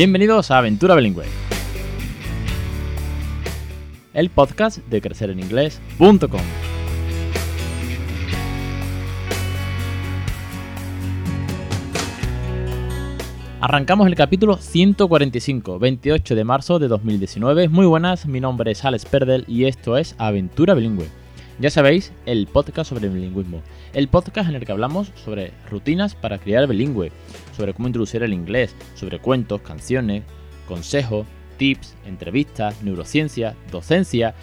Bienvenidos 0.00 0.50
a 0.50 0.56
Aventura 0.56 0.94
Bilingüe, 0.94 1.26
el 4.14 4.30
podcast 4.30 4.78
de 4.78 5.02
crecereninglés.com. 5.02 6.40
Arrancamos 13.60 14.06
el 14.06 14.14
capítulo 14.14 14.56
145, 14.56 15.78
28 15.78 16.34
de 16.34 16.44
marzo 16.44 16.78
de 16.78 16.88
2019. 16.88 17.68
Muy 17.68 17.84
buenas, 17.84 18.24
mi 18.24 18.40
nombre 18.40 18.70
es 18.70 18.82
Alex 18.86 19.04
Perdel 19.04 19.44
y 19.46 19.66
esto 19.66 19.98
es 19.98 20.14
Aventura 20.16 20.72
Bilingüe. 20.72 21.19
Ya 21.60 21.68
sabéis, 21.68 22.10
el 22.24 22.46
podcast 22.46 22.88
sobre 22.88 23.08
el 23.08 23.12
bilingüismo. 23.12 23.60
El 23.92 24.08
podcast 24.08 24.48
en 24.48 24.54
el 24.54 24.64
que 24.64 24.72
hablamos 24.72 25.12
sobre 25.14 25.52
rutinas 25.70 26.14
para 26.14 26.38
criar 26.38 26.66
bilingüe, 26.66 27.12
sobre 27.54 27.74
cómo 27.74 27.86
introducir 27.86 28.22
el 28.22 28.32
inglés, 28.32 28.74
sobre 28.94 29.18
cuentos, 29.18 29.60
canciones, 29.60 30.22
consejos, 30.66 31.26
tips, 31.58 31.96
entrevistas, 32.06 32.82
neurociencia, 32.82 33.56
docencia, 33.70 34.34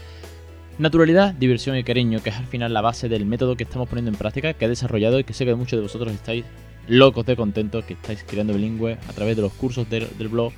naturalidad, 0.77 1.33
diversión 1.33 1.75
y 1.75 1.83
cariño, 1.83 2.21
que 2.21 2.29
es 2.29 2.35
al 2.35 2.45
final 2.45 2.71
la 2.71 2.81
base 2.81 3.09
del 3.09 3.25
método 3.25 3.55
que 3.55 3.63
estamos 3.63 3.89
poniendo 3.89 4.11
en 4.11 4.17
práctica, 4.17 4.53
que 4.53 4.65
he 4.65 4.69
desarrollado 4.69 5.17
y 5.19 5.23
que 5.23 5.33
sé 5.33 5.43
que 5.43 5.55
muchos 5.55 5.77
de 5.77 5.81
vosotros 5.81 6.13
estáis 6.13 6.45
locos 6.87 7.25
de 7.25 7.35
contentos, 7.35 7.83
que 7.85 7.93
estáis 7.93 8.23
creando 8.27 8.53
bilingüe 8.53 8.99
a 9.09 9.13
través 9.13 9.35
de 9.35 9.41
los 9.41 9.53
cursos 9.53 9.89
del, 9.89 10.07
del 10.19 10.27
blog. 10.27 10.53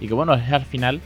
Y 0.00 0.08
que 0.08 0.14
bueno, 0.14 0.32
es 0.32 0.50
al 0.50 0.64
final 0.64 1.02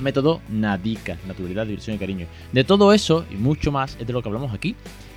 método 0.00 0.40
Nadica, 0.48 1.18
naturalidad, 1.26 1.66
diversión 1.66 1.96
y 1.96 1.98
cariño. 1.98 2.26
De 2.52 2.64
todo 2.64 2.92
eso 2.92 3.24
y 3.30 3.34
mucho 3.34 3.72
más 3.72 3.96
es 4.00 4.06
de 4.06 4.12
lo 4.12 4.22
que 4.22 4.28
hablamos 4.28 4.52
aquí. 4.52 4.74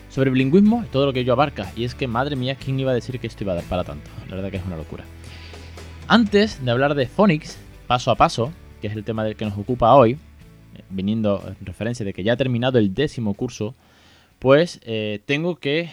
Sobre 0.10 0.30
bilingüismo 0.30 0.84
y 0.86 0.88
todo 0.88 1.06
lo 1.06 1.14
que 1.14 1.22
ello 1.22 1.34
abarca. 1.34 1.72
Y 1.76 1.84
es 1.84 1.94
que, 1.94 2.08
madre 2.08 2.36
mía, 2.36 2.56
¿quién 2.56 2.80
iba 2.80 2.92
a 2.92 2.94
decir 2.94 3.20
que 3.20 3.28
esto 3.28 3.44
iba 3.44 3.54
a 3.54 3.56
dar 3.56 3.66
para 3.66 3.84
tanto? 3.84 4.10
La 4.30 4.36
verdad 4.36 4.52
que 4.52 4.58
es 4.58 4.66
una 4.66 4.78
locura. 4.78 5.04
Antes 6.08 6.64
de 6.64 6.72
hablar 6.72 6.96
de 6.96 7.08
Phonics, 7.08 7.58
paso 7.88 8.12
a 8.12 8.16
paso, 8.16 8.54
que 8.80 8.88
es 8.88 8.94
el 8.94 9.04
tema 9.04 9.24
del 9.24 9.36
que 9.36 9.46
nos 9.46 9.58
ocupa 9.58 9.94
hoy, 9.96 10.18
viniendo 10.90 11.44
en 11.60 11.66
referencia 11.66 12.06
de 12.06 12.14
que 12.14 12.24
ya 12.24 12.34
ha 12.34 12.38
terminado 12.38 12.78
el 12.80 12.94
décimo 12.94 13.34
curso, 13.34 13.76
pues 14.40 14.80
eh, 14.84 15.22
tengo 15.26 15.56
que, 15.56 15.90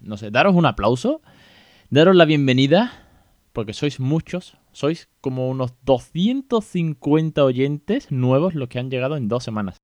no 0.00 0.16
sé, 0.16 0.30
daros 0.30 0.54
un 0.54 0.66
aplauso, 0.66 1.20
daros 1.90 2.16
la 2.16 2.24
bienvenida, 2.24 2.99
porque 3.52 3.72
sois 3.72 4.00
muchos, 4.00 4.56
sois 4.72 5.08
como 5.20 5.48
unos 5.48 5.74
250 5.82 7.44
oyentes 7.44 8.10
nuevos 8.10 8.54
los 8.54 8.68
que 8.68 8.78
han 8.78 8.90
llegado 8.90 9.16
en 9.16 9.28
dos 9.28 9.44
semanas. 9.44 9.76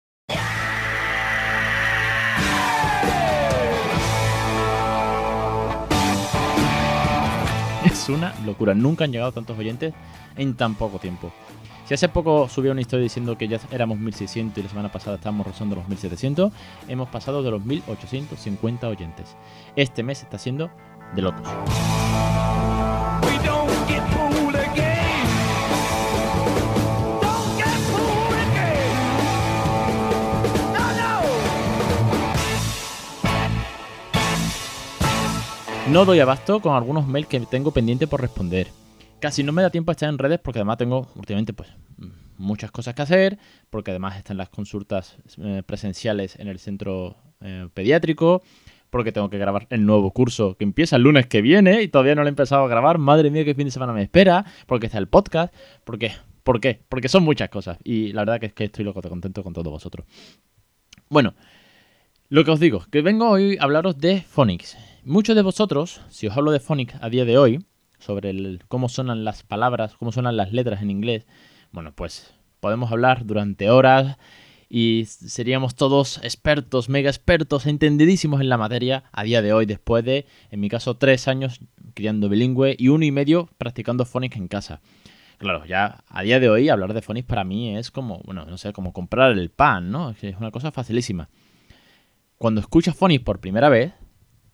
Es 7.85 8.09
una 8.09 8.35
locura, 8.45 8.75
nunca 8.75 9.05
han 9.05 9.13
llegado 9.13 9.33
tantos 9.33 9.59
oyentes 9.59 9.95
en 10.37 10.55
tan 10.55 10.75
poco 10.75 10.99
tiempo. 10.99 11.33
Si 11.87 11.95
hace 11.95 12.09
poco 12.09 12.49
subí 12.49 12.69
una 12.69 12.81
historia 12.81 13.05
diciendo 13.05 13.39
que 13.39 13.47
ya 13.47 13.61
éramos 13.71 13.99
1600 13.99 14.59
y 14.59 14.63
la 14.65 14.69
semana 14.69 14.91
pasada 14.91 15.17
estábamos 15.17 15.47
rozando 15.47 15.77
los 15.77 15.89
1700, 15.89 16.53
hemos 16.89 17.09
pasado 17.09 17.45
de 17.45 17.53
los 17.53 17.65
1850 17.65 18.89
oyentes. 18.89 19.37
Este 19.77 20.03
mes 20.03 20.23
está 20.23 20.37
siendo 20.37 20.69
de 21.15 21.23
locos. 21.23 21.49
No. 35.89 36.05
Doy 36.05 36.21
abasto 36.21 36.61
con 36.61 36.75
algunos 36.75 37.07
mails 37.07 37.29
que 37.29 37.41
tengo 37.41 37.71
pendiente 37.71 38.07
por 38.07 38.21
responder. 38.21 38.69
Casi 39.21 39.43
no 39.43 39.53
me 39.53 39.63
da 39.63 39.71
tiempo 39.71 39.91
a 39.91 39.93
estar 39.93 40.09
en 40.09 40.19
redes 40.19 40.39
porque 40.41 40.59
además 40.59 40.79
tengo 40.79 41.09
últimamente 41.15 41.53
pues 41.53 41.69
muchas 42.39 42.71
cosas 42.71 42.95
que 42.95 43.03
hacer, 43.03 43.39
porque 43.71 43.91
además 43.93 44.17
están 44.17 44.37
las 44.37 44.49
consultas 44.51 45.17
eh, 45.39 45.63
presenciales 45.65 46.39
en 46.39 46.49
el 46.49 46.59
centro 46.59 47.17
eh, 47.41 47.69
pediátrico, 47.73 48.43
porque 48.91 49.13
tengo 49.13 49.31
que 49.31 49.39
grabar 49.39 49.67
el 49.71 49.87
nuevo 49.87 50.11
curso 50.11 50.57
que 50.57 50.65
empieza 50.65 50.97
el 50.97 51.03
lunes 51.03 51.27
que 51.27 51.41
viene 51.41 51.83
y 51.83 51.89
todavía 51.89 52.15
no 52.15 52.23
lo 52.23 52.29
he 52.29 52.31
empezado 52.31 52.65
a 52.65 52.69
grabar. 52.69 52.99
Madre 52.99 53.31
mía, 53.31 53.45
qué 53.45 53.55
fin 53.55 53.67
de 53.67 53.71
semana 53.71 53.93
me 53.93 54.03
espera, 54.03 54.45
porque 54.67 54.87
está 54.87 54.99
el 54.99 55.09
podcast, 55.09 55.55
porque 55.85 56.13
¿Por 56.47 56.61
qué? 56.61 56.81
Porque 56.89 57.09
son 57.09 57.25
muchas 57.25 57.49
cosas 57.49 57.77
y 57.83 58.13
la 58.13 58.21
verdad 58.21 58.39
que 58.39 58.47
es 58.47 58.53
que 58.53 58.63
estoy 58.67 58.85
loco 58.85 59.01
de 59.01 59.09
contento 59.09 59.43
con 59.43 59.53
todos 59.53 59.69
vosotros. 59.69 60.07
Bueno, 61.09 61.35
lo 62.29 62.45
que 62.45 62.53
os 62.53 62.61
digo, 62.61 62.85
que 62.89 63.03
vengo 63.03 63.29
hoy 63.29 63.57
a 63.59 63.65
hablaros 63.65 63.99
de 63.99 64.21
Phonics. 64.21 64.77
Muchos 65.09 65.37
de 65.37 65.43
vosotros, 65.43 66.01
si 66.09 66.27
os 66.27 66.37
hablo 66.37 66.51
de 66.51 66.59
Phonics 66.59 66.97
a 67.01 67.09
día 67.09 67.25
de 67.25 67.39
hoy, 67.39 67.65
sobre 68.01 68.31
el- 68.31 68.65
cómo 68.67 68.89
sonan 68.89 69.23
las 69.23 69.45
palabras, 69.45 69.95
cómo 69.95 70.11
sonan 70.11 70.37
las 70.37 70.53
letras 70.53 70.83
en 70.83 70.91
inglés, 70.91 71.29
bueno, 71.71 71.93
pues 71.95 72.35
podemos 72.59 72.91
hablar 72.91 73.25
durante 73.25 73.71
horas 73.71 74.19
y 74.69 75.05
seríamos 75.07 75.77
todos 75.77 76.19
expertos, 76.25 76.89
mega 76.89 77.09
expertos, 77.09 77.67
entendidísimos 77.67 78.41
en 78.41 78.49
la 78.49 78.59
materia 78.59 79.05
a 79.13 79.23
día 79.23 79.43
de 79.43 79.53
hoy, 79.53 79.65
después 79.65 80.05
de, 80.05 80.27
en 80.51 80.59
mi 80.59 80.69
caso, 80.69 80.97
tres 80.97 81.29
años 81.29 81.61
criando 81.95 82.29
bilingüe 82.29 82.75
y 82.77 82.89
uno 82.89 83.05
y 83.05 83.13
medio 83.13 83.49
practicando 83.59 84.07
Phonics 84.07 84.37
en 84.37 84.49
casa. 84.49 84.81
Claro, 85.39 85.65
ya 85.67 86.03
a 86.09 86.23
día 86.25 86.41
de 86.41 86.51
hoy 86.51 86.69
hablar 86.69 86.95
de 86.95 87.03
Phonics 87.03 87.29
para 87.29 87.45
mí 87.45 87.77
es 87.77 87.93
como, 87.93 88.23
bueno, 88.25 88.45
no 88.45 88.59
sé, 88.59 88.73
como 88.73 88.93
comprar 88.93 89.39
el 89.39 89.51
pan, 89.51 89.93
¿no? 89.93 90.11
Es 90.11 90.37
una 90.37 90.51
cosa 90.51 90.73
facilísima. 90.73 91.29
Cuando 92.39 92.61
escuchas 92.61 92.97
Phonics 92.97 93.23
por 93.23 93.39
primera 93.39 93.69
vez, 93.69 93.93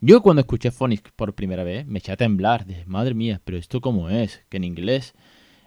yo 0.02 0.20
cuando 0.20 0.40
escuché 0.40 0.72
Phonics 0.72 1.12
por 1.12 1.34
primera 1.34 1.62
vez 1.62 1.86
me 1.86 2.00
eché 2.00 2.10
a 2.10 2.16
temblar. 2.16 2.66
Dije, 2.66 2.84
madre 2.86 3.14
mía, 3.14 3.40
pero 3.44 3.56
esto 3.56 3.80
cómo 3.80 4.10
es? 4.10 4.44
Que 4.48 4.56
en 4.56 4.64
inglés 4.64 5.14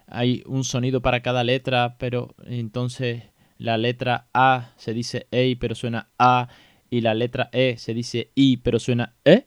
hay 0.06 0.42
un 0.46 0.62
sonido 0.62 1.00
para 1.00 1.22
cada 1.22 1.42
letra, 1.42 1.96
pero 1.98 2.34
entonces 2.44 3.22
la 3.56 3.78
letra 3.78 4.28
A 4.34 4.72
se 4.76 4.92
dice 4.92 5.26
EI, 5.30 5.56
pero 5.56 5.74
suena 5.74 6.10
A, 6.18 6.48
y 6.90 7.00
la 7.00 7.14
letra 7.14 7.48
E 7.52 7.76
se 7.78 7.94
dice 7.94 8.30
I, 8.34 8.58
pero 8.58 8.78
suena 8.78 9.14
E. 9.24 9.46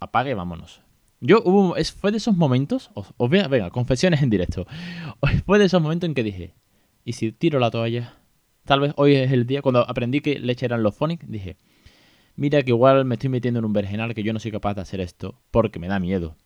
Apague, 0.00 0.34
vámonos. 0.34 0.82
Yo 1.20 1.40
hubo, 1.44 1.76
fue 1.96 2.10
de 2.10 2.16
esos 2.16 2.36
momentos, 2.36 2.90
venga, 3.30 3.70
confesiones 3.70 4.22
en 4.22 4.28
directo. 4.28 4.66
Fue 5.46 5.58
de 5.58 5.66
esos 5.66 5.80
momentos 5.80 6.08
en 6.08 6.14
que 6.14 6.22
dije, 6.22 6.54
¿y 7.04 7.12
si 7.14 7.32
tiro 7.32 7.60
la 7.60 7.70
toalla? 7.70 8.18
Tal 8.64 8.80
vez 8.80 8.92
hoy 8.96 9.14
es 9.14 9.32
el 9.32 9.46
día, 9.46 9.62
cuando 9.62 9.88
aprendí 9.88 10.20
que 10.20 10.38
leche 10.38 10.66
eran 10.66 10.82
los 10.82 10.94
phonics, 10.94 11.30
dije, 11.30 11.56
mira 12.36 12.62
que 12.62 12.70
igual 12.70 13.04
me 13.04 13.14
estoy 13.14 13.30
metiendo 13.30 13.58
en 13.58 13.64
un 13.64 13.72
vergenal 13.72 14.14
que 14.14 14.22
yo 14.22 14.32
no 14.32 14.38
soy 14.38 14.50
capaz 14.50 14.74
de 14.74 14.82
hacer 14.82 15.00
esto 15.00 15.40
porque 15.50 15.78
me 15.78 15.88
da 15.88 15.98
miedo. 16.00 16.36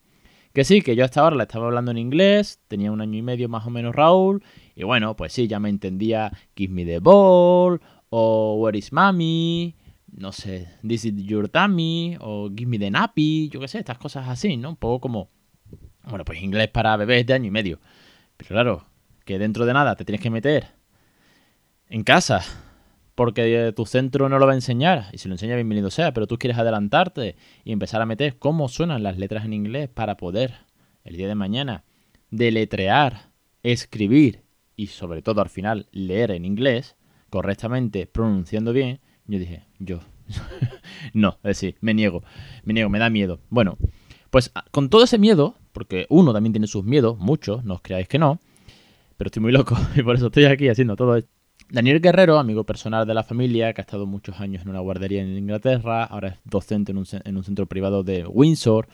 Que 0.53 0.65
sí, 0.65 0.81
que 0.81 0.97
yo 0.97 1.05
hasta 1.05 1.21
ahora 1.21 1.37
la 1.37 1.43
estaba 1.45 1.67
hablando 1.67 1.91
en 1.91 1.99
inglés, 1.99 2.61
tenía 2.69 2.91
un 2.91 3.01
año 3.01 3.19
y 3.19 3.23
medio 3.23 3.49
más 3.49 3.67
o 3.67 3.71
menos 3.71 3.95
Raúl, 3.95 4.43
y 4.75 4.83
bueno, 4.83 5.15
pues 5.15 5.33
sí, 5.33 5.47
ya 5.47 5.61
me 5.61 5.69
entendía 5.69 6.33
Give 6.57 6.73
me 6.73 6.85
the 6.85 6.99
ball, 7.01 7.81
o 8.09 8.57
Where 8.59 8.77
is 8.77 8.93
mommy, 8.93 9.77
no 10.11 10.33
sé, 10.33 10.69
This 10.87 11.05
is 11.05 11.15
your 11.17 11.49
tummy, 11.49 12.17
o 12.21 12.49
Give 12.49 12.67
me 12.67 12.79
the 12.79 12.91
nappy, 12.91 13.51
yo 13.51 13.61
qué 13.61 13.69
sé, 13.69 13.79
estas 13.79 13.99
cosas 13.99 14.29
así, 14.29 14.57
¿no? 14.57 14.71
Un 14.71 14.77
poco 14.77 15.01
como, 15.01 15.31
bueno, 16.05 16.25
pues 16.25 16.43
inglés 16.43 16.69
para 16.69 16.97
bebés 16.97 17.27
de 17.27 17.35
año 17.35 17.47
y 17.47 17.51
medio. 17.51 17.79
Pero 18.37 18.49
claro, 18.49 18.85
que 19.25 19.39
dentro 19.39 19.67
de 19.67 19.75
nada 19.75 19.97
te 19.97 20.05
tienes 20.05 20.23
que 20.23 20.31
meter 20.31 20.69
en 21.89 22.03
casa, 22.03 22.43
porque 23.19 23.73
tu 23.75 23.85
centro 23.85 24.29
no 24.29 24.39
lo 24.39 24.47
va 24.47 24.53
a 24.53 24.55
enseñar, 24.55 25.07
y 25.13 25.19
si 25.19 25.27
lo 25.27 25.35
enseña, 25.35 25.57
bienvenido 25.57 25.91
sea, 25.91 26.13
pero 26.13 26.29
tú 26.29 26.39
quieres 26.39 26.57
adelantarte 26.57 27.35
y 27.65 27.73
empezar 27.73 28.01
a 28.01 28.07
meter 28.07 28.39
cómo 28.39 28.69
suenan 28.69 29.03
las 29.03 29.19
letras 29.19 29.45
en 29.45 29.55
inglés 29.55 29.89
para 29.89 30.17
poder, 30.17 30.55
el 31.03 31.17
día 31.17 31.27
de 31.27 31.35
mañana, 31.35 31.83
deletrear, 32.31 33.31
escribir 33.65 34.43
y 34.77 34.87
sobre 34.87 35.21
todo 35.21 35.41
al 35.41 35.49
final 35.49 35.89
leer 35.91 36.31
en 36.31 36.45
inglés 36.45 36.95
correctamente, 37.29 38.07
pronunciando 38.07 38.73
bien, 38.73 39.01
yo 39.27 39.41
dije, 39.41 39.65
yo, 39.81 39.99
no, 41.13 41.39
es 41.39 41.61
decir, 41.61 41.75
me 41.81 41.95
niego, 41.95 42.23
me 42.63 42.73
niego, 42.73 42.89
me 42.89 43.01
da 43.01 43.11
miedo. 43.11 43.41
Bueno, 43.51 43.79
pues 44.31 44.53
a- 44.55 44.63
con 44.71 44.91
todo 44.91 45.03
ese 45.03 45.19
miedo, 45.19 45.57
porque 45.73 46.07
uno 46.09 46.33
también 46.33 46.53
tiene 46.53 46.69
sus 46.69 46.85
miedos, 46.85 47.19
muchos, 47.19 47.65
no 47.65 47.75
os 47.75 47.81
creáis 47.83 48.07
que 48.07 48.21
no, 48.21 48.39
pero 49.17 49.27
estoy 49.27 49.43
muy 49.43 49.51
loco 49.51 49.77
y 49.97 50.05
por 50.05 50.15
eso 50.15 50.27
estoy 50.27 50.45
aquí 50.45 50.69
haciendo 50.69 50.95
todo 50.95 51.17
esto. 51.17 51.38
Daniel 51.71 52.01
Guerrero, 52.01 52.39
amigo 52.39 52.65
personal 52.65 53.07
de 53.07 53.13
la 53.15 53.23
familia, 53.23 53.73
que 53.75 53.81
ha 53.81 53.85
estado 53.85 54.07
muchos 54.07 54.41
años 54.41 54.63
en 54.63 54.71
una 54.71 54.81
guardería 54.81 55.21
en 55.23 55.37
Inglaterra, 55.37 56.05
ahora 56.05 56.29
es 56.29 56.35
docente 56.45 56.93
en 56.93 56.99
un, 56.99 57.05
ce- 57.07 57.21
en 57.25 57.37
un 57.37 57.45
centro 57.45 57.67
privado 57.67 58.03
de 58.05 58.27
Windsor, 58.27 58.89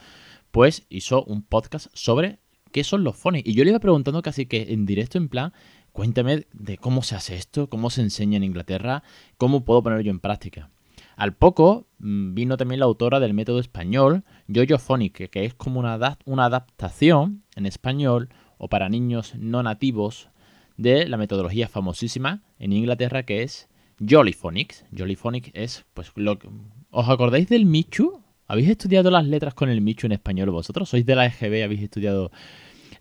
pues 0.51 0.85
hizo 0.89 1.23
un 1.25 1.43
podcast 1.43 1.87
sobre 1.95 2.41
qué 2.73 2.83
son 2.83 3.05
los 3.05 3.17
phonics. 3.17 3.49
Y 3.49 3.55
yo 3.55 3.63
le 3.63 3.71
iba 3.71 3.79
preguntando 3.79 4.23
casi 4.23 4.47
que 4.47 4.73
en 4.73 4.87
directo, 4.87 5.19
en 5.19 5.29
plan, 5.29 5.53
cuéntame 5.93 6.47
de 6.53 6.77
cómo 6.79 7.03
se 7.05 7.15
hace 7.15 7.37
esto, 7.37 7.69
cómo 7.69 7.91
se 7.91 8.01
enseña 8.03 8.39
en 8.39 8.45
Inglaterra, 8.45 9.05
cómo 9.39 9.65
puedo 9.65 9.83
ponerlo 9.85 10.11
en 10.11 10.19
práctica. 10.19 10.71
Al 11.17 11.33
poco 11.33 11.87
mm, 11.99 12.35
vino 12.35 12.57
también 12.57 12.81
la 12.81 12.87
autora 12.87 13.21
del 13.21 13.35
método 13.35 13.61
español, 13.61 14.25
Jojo 14.53 14.79
Phonic, 14.79 15.31
que- 15.31 15.45
es 15.45 15.55
como 15.55 15.79
una 15.79 16.45
adaptación 16.45 17.45
en 17.55 17.67
español 17.67 18.31
o 18.59 18.69
para 18.69 18.89
niños 18.89 19.35
no 19.37 19.63
nativos 19.63 20.29
de 20.77 21.09
la 21.09 21.17
metodología 21.17 21.69
famosísima 21.69 22.43
en 22.59 22.73
Inglaterra 22.73 23.25
que 23.25 23.43
es 23.43 23.69
Jollyphonics. 24.01 24.85
Jollyphonics 24.97 25.51
es, 25.55 25.85
pues, 25.95 26.13
lo 26.17 26.39
que... 26.39 26.49
¿Os 26.91 27.09
acordáis 27.09 27.49
del 27.49 27.67
Michu? 27.67 28.21
¿Habéis 28.47 28.69
estudiado 28.69 29.11
las 29.11 29.27
letras 29.27 29.55
con 29.55 29.69
el 29.69 29.81
Michu 29.81 30.07
en 30.07 30.13
español 30.13 30.51
vosotros? 30.51 30.89
¿Sois 30.89 31.07
de 31.07 31.15
la 31.15 31.27
EGB? 31.27 31.65
¿Habéis 31.65 31.83
estudiado 31.83 32.31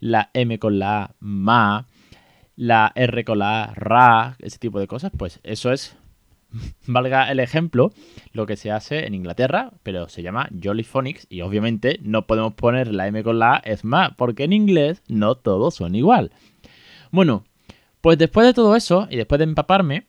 la 0.04 0.30
M 0.34 0.60
con 0.60 0.80
la 0.80 1.04
A, 1.04 1.16
ma, 1.20 1.88
la 2.56 2.92
R 2.96 3.24
con 3.24 3.40
la 3.40 3.64
A, 3.64 3.74
ra, 3.74 4.36
ese 4.40 4.58
tipo 4.58 4.80
de 4.80 4.88
cosas, 4.88 5.12
pues 5.18 5.40
eso 5.44 5.72
es, 5.72 5.96
valga 6.88 7.32
el 7.32 7.40
ejemplo, 7.40 7.94
lo 8.34 8.46
que 8.46 8.58
se 8.58 8.70
hace 8.70 9.08
en 9.08 9.14
Inglaterra, 9.14 9.72
pero 9.82 10.10
se 10.10 10.22
llama 10.22 10.50
Jolly 10.62 10.84
Phonics 10.84 11.26
y 11.30 11.42
obviamente 11.42 12.00
no 12.02 12.28
podemos 12.28 12.54
poner 12.54 12.94
la 12.94 13.08
M 13.08 13.24
con 13.24 13.40
la 13.40 13.56
A, 13.56 13.58
es 13.60 13.86
más, 13.86 14.12
porque 14.16 14.44
en 14.44 14.54
inglés 14.54 15.02
no 15.08 15.36
todos 15.36 15.76
son 15.76 15.96
igual. 15.96 16.32
Bueno, 17.12 17.46
pues 18.04 18.18
después 18.18 18.46
de 18.46 18.54
todo 18.54 18.76
eso 18.76 19.08
y 19.10 19.16
después 19.16 19.40
de 19.40 19.46
empaparme, 19.46 20.08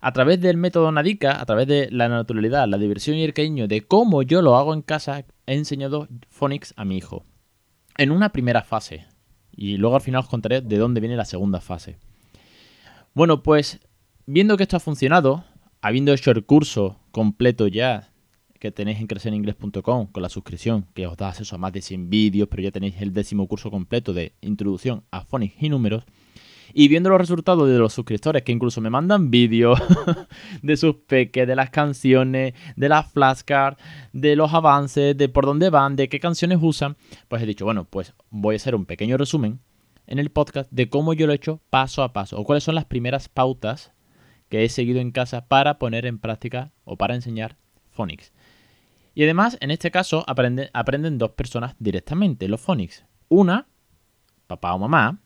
a 0.00 0.12
través 0.12 0.40
del 0.40 0.56
método 0.56 0.90
Nadika, 0.90 1.40
a 1.40 1.46
través 1.46 1.68
de 1.68 1.88
la 1.92 2.08
naturalidad, 2.08 2.66
la 2.66 2.78
diversión 2.78 3.16
y 3.16 3.22
el 3.22 3.32
cariño 3.32 3.68
de 3.68 3.82
cómo 3.82 4.22
yo 4.22 4.42
lo 4.42 4.56
hago 4.56 4.74
en 4.74 4.82
casa, 4.82 5.24
he 5.46 5.54
enseñado 5.54 6.08
Phonics 6.30 6.74
a 6.76 6.84
mi 6.84 6.96
hijo. 6.96 7.24
En 7.96 8.10
una 8.10 8.30
primera 8.30 8.62
fase. 8.62 9.06
Y 9.52 9.76
luego 9.76 9.94
al 9.94 10.02
final 10.02 10.22
os 10.22 10.28
contaré 10.28 10.62
de 10.62 10.78
dónde 10.78 11.00
viene 11.00 11.14
la 11.14 11.24
segunda 11.24 11.60
fase. 11.60 11.96
Bueno, 13.14 13.44
pues 13.44 13.78
viendo 14.26 14.56
que 14.56 14.64
esto 14.64 14.76
ha 14.76 14.80
funcionado, 14.80 15.44
habiendo 15.80 16.12
hecho 16.12 16.32
el 16.32 16.44
curso 16.44 16.98
completo 17.12 17.68
ya 17.68 18.10
que 18.58 18.72
tenéis 18.72 18.98
en 18.98 19.06
crecereningles.com 19.06 20.08
con 20.08 20.22
la 20.24 20.28
suscripción, 20.28 20.88
que 20.92 21.06
os 21.06 21.16
da 21.16 21.28
acceso 21.28 21.54
a 21.54 21.58
más 21.58 21.72
de 21.72 21.82
100 21.82 22.10
vídeos, 22.10 22.48
pero 22.50 22.64
ya 22.64 22.72
tenéis 22.72 23.00
el 23.00 23.12
décimo 23.12 23.46
curso 23.46 23.70
completo 23.70 24.12
de 24.12 24.32
introducción 24.40 25.04
a 25.12 25.24
Phonics 25.24 25.62
y 25.62 25.68
números, 25.68 26.02
y 26.74 26.88
viendo 26.88 27.10
los 27.10 27.18
resultados 27.20 27.68
de 27.68 27.78
los 27.78 27.92
suscriptores 27.92 28.42
que 28.42 28.52
incluso 28.52 28.80
me 28.80 28.90
mandan 28.90 29.30
vídeos 29.30 29.78
de 30.62 30.76
sus 30.76 30.96
peques, 31.06 31.46
de 31.46 31.56
las 31.56 31.70
canciones, 31.70 32.54
de 32.76 32.88
las 32.88 33.10
flashcards, 33.12 33.80
de 34.12 34.36
los 34.36 34.52
avances, 34.54 35.16
de 35.16 35.28
por 35.28 35.46
dónde 35.46 35.70
van, 35.70 35.96
de 35.96 36.08
qué 36.08 36.20
canciones 36.20 36.58
usan, 36.60 36.96
pues 37.28 37.42
he 37.42 37.46
dicho, 37.46 37.64
bueno, 37.64 37.84
pues 37.84 38.14
voy 38.30 38.54
a 38.54 38.56
hacer 38.56 38.74
un 38.74 38.86
pequeño 38.86 39.16
resumen 39.16 39.60
en 40.06 40.18
el 40.18 40.30
podcast 40.30 40.70
de 40.72 40.88
cómo 40.88 41.12
yo 41.14 41.26
lo 41.26 41.32
he 41.32 41.36
hecho 41.36 41.60
paso 41.70 42.02
a 42.02 42.12
paso 42.12 42.38
o 42.38 42.44
cuáles 42.44 42.64
son 42.64 42.74
las 42.74 42.84
primeras 42.84 43.28
pautas 43.28 43.92
que 44.48 44.64
he 44.64 44.68
seguido 44.68 45.00
en 45.00 45.12
casa 45.12 45.46
para 45.48 45.78
poner 45.78 46.04
en 46.06 46.18
práctica 46.18 46.72
o 46.84 46.96
para 46.96 47.14
enseñar 47.14 47.56
Phonics. 47.90 48.32
Y 49.14 49.24
además, 49.24 49.56
en 49.60 49.70
este 49.70 49.90
caso, 49.90 50.24
aprende- 50.26 50.70
aprenden 50.72 51.18
dos 51.18 51.30
personas 51.30 51.74
directamente 51.78 52.48
los 52.48 52.60
Phonics. 52.60 53.04
Una, 53.28 53.66
papá 54.46 54.74
o 54.74 54.78
mamá, 54.78 55.20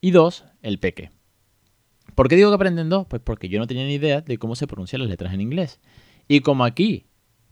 y 0.00 0.10
dos, 0.10 0.44
el 0.62 0.78
peque. 0.78 1.10
¿Por 2.14 2.28
qué 2.28 2.36
digo 2.36 2.50
que 2.50 2.56
aprenden 2.56 2.88
dos? 2.88 3.06
Pues 3.06 3.22
porque 3.22 3.48
yo 3.48 3.58
no 3.58 3.66
tenía 3.66 3.84
ni 3.84 3.94
idea 3.94 4.20
de 4.20 4.38
cómo 4.38 4.56
se 4.56 4.66
pronuncian 4.66 5.00
las 5.00 5.10
letras 5.10 5.32
en 5.32 5.40
inglés. 5.40 5.80
Y 6.26 6.40
como 6.40 6.64
aquí, 6.64 7.06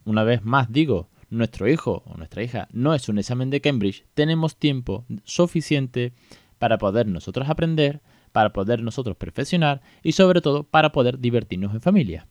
una 0.04 0.24
vez 0.24 0.44
más 0.44 0.72
digo, 0.72 1.08
nuestro 1.30 1.68
hijo 1.68 2.02
o 2.06 2.16
nuestra 2.16 2.42
hija 2.42 2.68
no 2.72 2.94
es 2.94 3.08
un 3.08 3.18
examen 3.18 3.50
de 3.50 3.60
Cambridge, 3.60 4.04
tenemos 4.14 4.56
tiempo 4.56 5.04
suficiente 5.24 6.12
para 6.58 6.78
poder 6.78 7.06
nosotros 7.06 7.48
aprender, 7.48 8.00
para 8.32 8.52
poder 8.52 8.82
nosotros 8.82 9.16
perfeccionar 9.16 9.82
y 10.02 10.12
sobre 10.12 10.40
todo 10.40 10.64
para 10.64 10.92
poder 10.92 11.18
divertirnos 11.18 11.74
en 11.74 11.80
familia. 11.80 12.28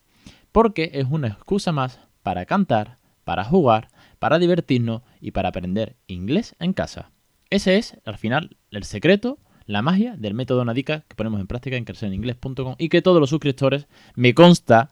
Porque 0.52 0.92
es 0.94 1.08
una 1.10 1.28
excusa 1.28 1.72
más 1.72 2.00
para 2.24 2.46
cantar, 2.46 3.00
para 3.24 3.44
jugar, 3.44 3.90
para 4.20 4.40
divertirnos 4.40 5.02
y 5.20 5.32
para 5.32 5.50
aprender 5.50 5.96
inglés 6.08 6.56
en 6.60 6.74
casa. 6.74 7.12
Ese 7.50 7.78
es, 7.78 7.98
al 8.06 8.18
final, 8.18 8.58
el 8.72 8.84
secreto 8.84 9.40
la 9.66 9.82
magia 9.82 10.16
del 10.18 10.34
método 10.34 10.64
Nadika 10.64 11.02
que 11.08 11.16
ponemos 11.16 11.40
en 11.40 11.48
práctica 11.48 11.76
en 11.76 11.86
crecereningles.com 11.86 12.76
y 12.78 12.90
que 12.90 13.02
todos 13.02 13.20
los 13.20 13.30
suscriptores 13.30 13.88
me 14.16 14.34
consta 14.34 14.90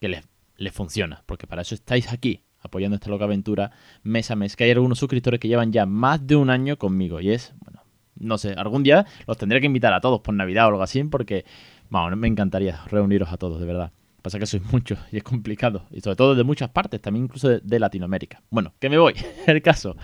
que 0.00 0.08
les, 0.08 0.28
les 0.56 0.72
funciona, 0.72 1.22
porque 1.26 1.46
para 1.46 1.62
eso 1.62 1.74
estáis 1.74 2.12
aquí 2.12 2.42
apoyando 2.60 2.96
esta 2.96 3.10
loca 3.10 3.24
aventura 3.24 3.70
mes 4.02 4.30
a 4.30 4.36
mes, 4.36 4.56
que 4.56 4.64
hay 4.64 4.70
algunos 4.70 4.98
suscriptores 4.98 5.40
que 5.40 5.48
llevan 5.48 5.72
ya 5.72 5.86
más 5.86 6.26
de 6.26 6.36
un 6.36 6.50
año 6.50 6.76
conmigo 6.76 7.20
y 7.20 7.30
es, 7.30 7.54
bueno, 7.60 7.82
no 8.16 8.38
sé, 8.38 8.52
algún 8.54 8.82
día 8.82 9.06
los 9.26 9.36
tendré 9.36 9.60
que 9.60 9.66
invitar 9.66 9.92
a 9.92 10.00
todos 10.00 10.20
por 10.20 10.34
Navidad 10.34 10.66
o 10.66 10.68
algo 10.68 10.82
así 10.82 11.02
porque, 11.04 11.44
bueno, 11.88 12.16
me 12.16 12.28
encantaría 12.28 12.84
reuniros 12.86 13.32
a 13.32 13.36
todos, 13.36 13.60
de 13.60 13.66
verdad. 13.66 13.92
Pasa 14.22 14.40
que 14.40 14.46
sois 14.46 14.64
muchos 14.72 14.98
y 15.12 15.18
es 15.18 15.22
complicado. 15.22 15.84
Y 15.92 16.00
sobre 16.00 16.16
todo 16.16 16.34
de 16.34 16.42
muchas 16.42 16.70
partes, 16.70 17.00
también 17.00 17.26
incluso 17.26 17.48
de, 17.48 17.60
de 17.62 17.78
Latinoamérica. 17.78 18.42
Bueno, 18.50 18.74
que 18.80 18.90
me 18.90 18.98
voy. 18.98 19.14
El 19.46 19.62
caso. 19.62 19.96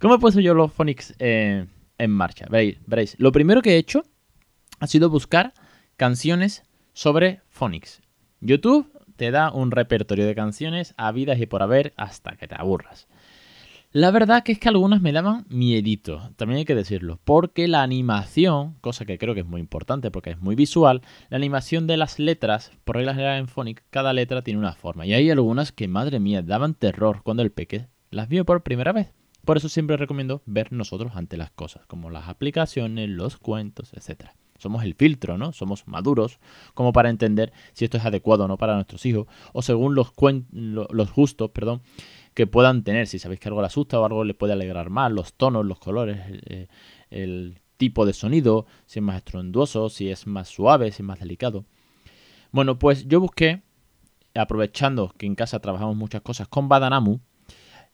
¿Cómo 0.00 0.14
he 0.14 0.18
puesto 0.18 0.40
yo 0.40 0.54
los 0.54 0.72
Phonics 0.72 1.14
eh, 1.18 1.66
en 2.00 2.10
marcha? 2.10 2.46
Veréis, 2.50 2.78
veréis. 2.86 3.16
Lo 3.18 3.32
primero 3.32 3.62
que 3.62 3.74
he 3.74 3.78
hecho 3.78 4.02
ha 4.78 4.86
sido 4.86 5.10
buscar 5.10 5.54
canciones 5.96 6.64
sobre 6.92 7.40
Phonics. 7.48 8.00
YouTube 8.40 8.90
te 9.16 9.30
da 9.30 9.52
un 9.52 9.70
repertorio 9.70 10.26
de 10.26 10.34
canciones 10.34 10.94
habidas 10.96 11.38
y 11.38 11.46
por 11.46 11.62
haber 11.62 11.92
hasta 11.96 12.36
que 12.36 12.48
te 12.48 12.54
aburras. 12.56 13.06
La 13.92 14.12
verdad 14.12 14.44
que 14.44 14.52
es 14.52 14.60
que 14.60 14.68
algunas 14.68 15.02
me 15.02 15.10
daban 15.10 15.46
miedito, 15.48 16.30
también 16.36 16.58
hay 16.58 16.64
que 16.64 16.76
decirlo, 16.76 17.18
porque 17.24 17.66
la 17.66 17.82
animación, 17.82 18.76
cosa 18.80 19.04
que 19.04 19.18
creo 19.18 19.34
que 19.34 19.40
es 19.40 19.46
muy 19.46 19.60
importante 19.60 20.12
porque 20.12 20.30
es 20.30 20.38
muy 20.38 20.54
visual, 20.54 21.02
la 21.28 21.36
animación 21.36 21.88
de 21.88 21.96
las 21.96 22.20
letras, 22.20 22.70
por 22.84 22.96
reglas 22.96 23.16
generales 23.16 23.40
en 23.40 23.48
Phonics, 23.48 23.82
cada 23.90 24.12
letra 24.12 24.42
tiene 24.42 24.60
una 24.60 24.74
forma. 24.74 25.06
Y 25.06 25.12
hay 25.12 25.28
algunas 25.28 25.72
que, 25.72 25.88
madre 25.88 26.20
mía, 26.20 26.40
daban 26.40 26.74
terror 26.74 27.22
cuando 27.24 27.42
el 27.42 27.50
peque 27.50 27.88
las 28.10 28.28
vio 28.28 28.44
por 28.44 28.62
primera 28.62 28.92
vez. 28.92 29.12
Por 29.44 29.56
eso 29.56 29.68
siempre 29.68 29.96
recomiendo 29.96 30.42
ver 30.46 30.72
nosotros 30.72 31.12
ante 31.14 31.36
las 31.36 31.50
cosas, 31.50 31.86
como 31.86 32.10
las 32.10 32.28
aplicaciones, 32.28 33.08
los 33.08 33.36
cuentos, 33.36 33.92
etc. 33.94 34.30
Somos 34.58 34.84
el 34.84 34.94
filtro, 34.94 35.38
¿no? 35.38 35.52
Somos 35.52 35.88
maduros 35.88 36.38
como 36.74 36.92
para 36.92 37.08
entender 37.08 37.52
si 37.72 37.84
esto 37.84 37.96
es 37.96 38.04
adecuado 38.04 38.44
o 38.44 38.48
no 38.48 38.58
para 38.58 38.74
nuestros 38.74 39.06
hijos, 39.06 39.26
o 39.52 39.62
según 39.62 39.94
los, 39.94 40.12
los 40.52 41.12
gustos, 41.14 41.50
perdón, 41.50 41.80
que 42.34 42.46
puedan 42.46 42.84
tener. 42.84 43.06
Si 43.06 43.18
sabéis 43.18 43.40
que 43.40 43.48
algo 43.48 43.62
le 43.62 43.68
asusta 43.68 43.98
o 43.98 44.04
algo 44.04 44.24
le 44.24 44.34
puede 44.34 44.52
alegrar 44.52 44.90
más, 44.90 45.10
los 45.10 45.32
tonos, 45.34 45.64
los 45.64 45.78
colores, 45.78 46.20
eh, 46.28 46.68
el 47.10 47.60
tipo 47.76 48.04
de 48.04 48.12
sonido, 48.12 48.66
si 48.84 48.98
es 48.98 49.02
más 49.02 49.16
estruendoso, 49.16 49.88
si 49.88 50.10
es 50.10 50.26
más 50.26 50.48
suave, 50.48 50.92
si 50.92 51.02
es 51.02 51.06
más 51.06 51.18
delicado. 51.18 51.64
Bueno, 52.52 52.78
pues 52.78 53.08
yo 53.08 53.20
busqué, 53.20 53.62
aprovechando 54.34 55.14
que 55.16 55.24
en 55.24 55.34
casa 55.34 55.60
trabajamos 55.60 55.96
muchas 55.96 56.20
cosas 56.20 56.46
con 56.48 56.68
Badanamu, 56.68 57.20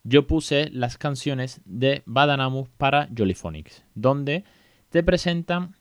yo 0.08 0.26
puse 0.29 0.70
las 0.70 0.99
canciones 0.99 1.61
de 1.64 2.03
Badanamu 2.06 2.69
para 2.76 3.08
Jollyphonics, 3.17 3.85
donde 3.94 4.44
te 4.91 5.03
presentan, 5.03 5.75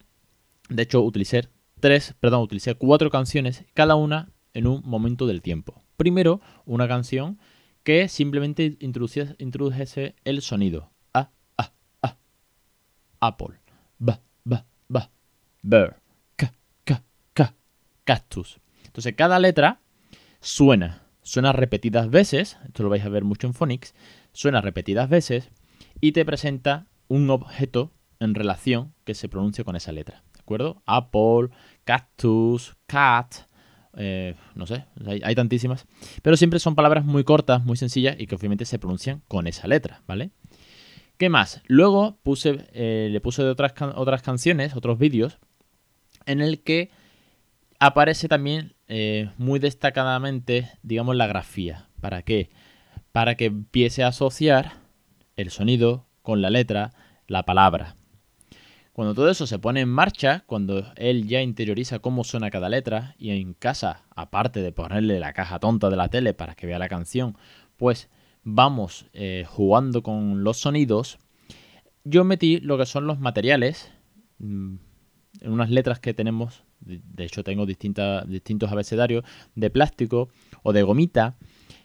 de 0.68 0.84
hecho 0.84 1.02
utilicé 1.04 1.48
tres, 1.80 2.16
perdón, 2.20 2.42
utilicé 2.42 2.74
cuatro 2.74 3.12
canciones, 3.12 3.66
cada 3.76 3.96
una 3.96 4.30
en 4.54 4.66
un 4.66 4.82
momento 4.84 5.28
del 5.28 5.44
tiempo. 5.44 5.84
Primero, 5.96 6.42
una 6.66 6.88
canción 6.88 7.40
que 7.84 8.08
simplemente 8.08 8.78
introdujese 8.80 10.16
el 10.24 10.42
sonido. 10.42 10.90
A, 11.14 11.30
a, 11.58 11.72
a. 12.02 12.18
Apple. 13.20 13.60
Ba, 14.00 14.22
ba, 14.44 14.66
ba. 14.88 15.12
Bear. 15.62 16.02
Ca, 16.36 16.52
ca, 16.84 17.04
ca. 17.34 17.54
Cactus. 18.04 18.60
Entonces 18.86 19.14
cada 19.16 19.38
letra 19.38 19.82
suena. 20.42 21.05
Suena 21.26 21.54
repetidas 21.54 22.12
veces. 22.12 22.58
Esto 22.68 22.84
lo 22.84 22.90
vais 22.90 23.04
a 23.04 23.10
ver 23.10 23.24
mucho 23.24 23.48
en 23.48 23.56
Phonics. 23.56 23.96
Suena 24.32 24.62
repetidas 24.62 25.10
veces 25.10 25.50
y 26.00 26.12
te 26.12 26.24
presenta 26.24 26.86
un 27.08 27.32
objeto 27.32 27.92
en 28.20 28.36
relación 28.36 28.94
que 29.06 29.16
se 29.16 29.28
pronuncia 29.28 29.64
con 29.64 29.76
esa 29.76 29.92
letra. 29.92 30.24
¿De 30.36 30.42
acuerdo? 30.42 30.84
Apple, 30.86 31.50
cactus, 31.84 32.78
cat, 32.86 33.34
eh, 33.98 34.36
no 34.54 34.68
sé, 34.68 34.86
hay, 35.04 35.20
hay 35.24 35.34
tantísimas. 35.34 35.88
Pero 36.22 36.38
siempre 36.38 36.60
son 36.60 36.76
palabras 36.76 37.04
muy 37.06 37.24
cortas, 37.24 37.66
muy 37.66 37.76
sencillas 37.76 38.16
y 38.20 38.28
que 38.28 38.36
obviamente 38.36 38.66
se 38.66 38.78
pronuncian 38.78 39.24
con 39.28 39.48
esa 39.48 39.68
letra, 39.68 40.04
¿vale? 40.06 40.30
¿Qué 41.18 41.30
más? 41.30 41.64
Luego 41.66 42.20
puse, 42.22 42.68
eh, 42.74 43.10
le 43.12 43.20
puse 43.20 43.42
de 43.42 43.50
otras, 43.50 43.74
otras 43.96 44.22
canciones, 44.22 44.76
otros 44.76 45.00
vídeos, 45.00 45.40
en 46.28 46.42
el 46.42 46.62
que 46.62 46.92
aparece 47.80 48.28
también 48.28 48.76
eh, 48.88 49.30
muy 49.38 49.60
destacadamente, 49.60 50.70
digamos, 50.84 51.16
la 51.16 51.28
grafía. 51.28 51.90
¿Para 52.02 52.22
qué? 52.22 52.50
Para 53.12 53.36
que 53.36 53.46
empiece 53.46 54.04
a 54.04 54.10
asociar 54.10 54.74
el 55.36 55.52
sonido 55.52 56.06
con 56.22 56.42
la 56.42 56.50
letra, 56.50 56.94
la 57.28 57.44
palabra. 57.44 57.96
Cuando 58.94 59.14
todo 59.14 59.30
eso 59.30 59.46
se 59.46 59.60
pone 59.60 59.82
en 59.82 59.90
marcha, 59.90 60.44
cuando 60.46 60.86
él 60.96 61.28
ya 61.28 61.42
interioriza 61.42 62.00
cómo 62.00 62.24
suena 62.24 62.50
cada 62.50 62.70
letra 62.70 63.14
y 63.18 63.32
en 63.32 63.54
casa, 63.54 64.04
aparte 64.16 64.62
de 64.62 64.72
ponerle 64.72 65.20
la 65.20 65.34
caja 65.34 65.60
tonta 65.60 65.90
de 65.90 65.98
la 65.98 66.08
tele 66.08 66.34
para 66.34 66.56
que 66.56 66.66
vea 66.66 66.80
la 66.80 66.88
canción, 66.88 67.38
pues 67.76 68.10
vamos 68.44 69.08
eh, 69.12 69.44
jugando 69.50 70.02
con 70.02 70.46
los 70.46 70.58
sonidos, 70.58 71.20
yo 72.06 72.24
metí 72.24 72.60
lo 72.60 72.78
que 72.78 72.86
son 72.86 73.06
los 73.06 73.20
materiales, 73.20 73.92
mm, 74.38 74.76
en 75.42 75.52
unas 75.52 75.70
letras 75.70 76.00
que 76.00 76.14
tenemos, 76.14 76.64
de 76.86 77.26
hecho 77.26 77.44
tengo 77.44 77.66
distintos 77.66 78.72
abecedarios 78.72 79.24
de 79.56 79.70
plástico 79.70 80.30
o 80.64 80.74
de 80.74 80.84
gomita, 80.84 81.38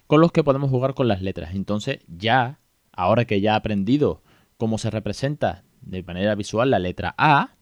con 0.06 0.20
los 0.20 0.32
que 0.32 0.44
podemos 0.44 0.70
jugar 0.70 0.94
con 0.94 1.08
las 1.08 1.22
letras. 1.22 1.54
Entonces 1.54 2.00
ya, 2.08 2.60
ahora 2.92 3.24
que 3.24 3.40
ya 3.40 3.52
he 3.52 3.56
aprendido 3.56 4.22
cómo 4.56 4.78
se 4.78 4.90
representa 4.90 5.64
de 5.80 6.02
manera 6.02 6.34
visual 6.34 6.70
la 6.70 6.78
letra 6.78 7.14
A, 7.16 7.56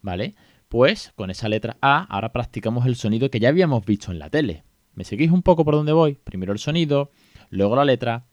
¿vale? 0.00 0.34
Pues 0.68 1.12
con 1.16 1.30
esa 1.30 1.48
letra 1.48 1.76
A 1.82 2.04
ahora 2.04 2.32
practicamos 2.32 2.86
el 2.86 2.96
sonido 2.96 3.30
que 3.30 3.40
ya 3.40 3.48
habíamos 3.48 3.84
visto 3.84 4.12
en 4.12 4.18
la 4.18 4.30
tele. 4.30 4.64
¿Me 4.94 5.04
seguís 5.04 5.30
un 5.30 5.42
poco 5.42 5.64
por 5.64 5.74
dónde 5.74 5.92
voy? 5.92 6.14
Primero 6.14 6.52
el 6.52 6.58
sonido, 6.58 7.10
luego 7.48 7.76
la 7.76 7.84
letra, 7.84 8.26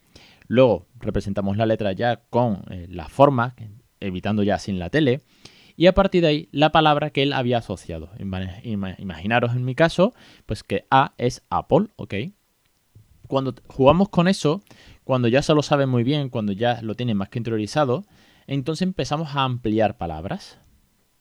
luego 0.48 0.88
representamos 1.00 1.58
la 1.58 1.66
letra 1.66 1.92
ya 1.94 2.22
con 2.30 2.64
eh, 2.70 2.88
la 2.90 3.10
forma, 3.10 3.56
evitando 4.00 4.44
ya 4.44 4.60
sin 4.60 4.80
la 4.80 4.90
tele. 4.90 5.22
Y 5.78 5.86
a 5.86 5.94
partir 5.94 6.24
de 6.24 6.28
ahí, 6.28 6.50
la 6.52 6.72
palabra 6.72 7.12
que 7.12 7.22
él 7.24 7.32
había 7.34 7.60
asociado. 7.60 8.10
Ima- 8.18 8.62
ima- 8.64 8.96
Imaginaros 8.98 9.54
en 9.56 9.64
mi 9.64 9.76
caso, 9.76 10.14
pues 10.48 10.64
que 10.64 10.86
A 10.90 11.14
es 11.20 11.44
Apple, 11.50 11.90
¿ok? 11.96 12.16
Cuando 13.28 13.54
jugamos 13.68 14.10
con 14.10 14.28
eso, 14.28 14.62
cuando 15.04 15.28
ya 15.28 15.42
se 15.42 15.54
lo 15.54 15.62
sabe 15.62 15.86
muy 15.86 16.04
bien, 16.04 16.30
cuando 16.30 16.52
ya 16.52 16.82
lo 16.82 16.96
tiene 16.96 17.14
más 17.14 17.30
que 17.30 17.40
interiorizado, 17.40 18.06
entonces 18.48 18.84
empezamos 18.88 19.36
a 19.36 19.44
ampliar 19.44 19.98
palabras. 19.98 20.58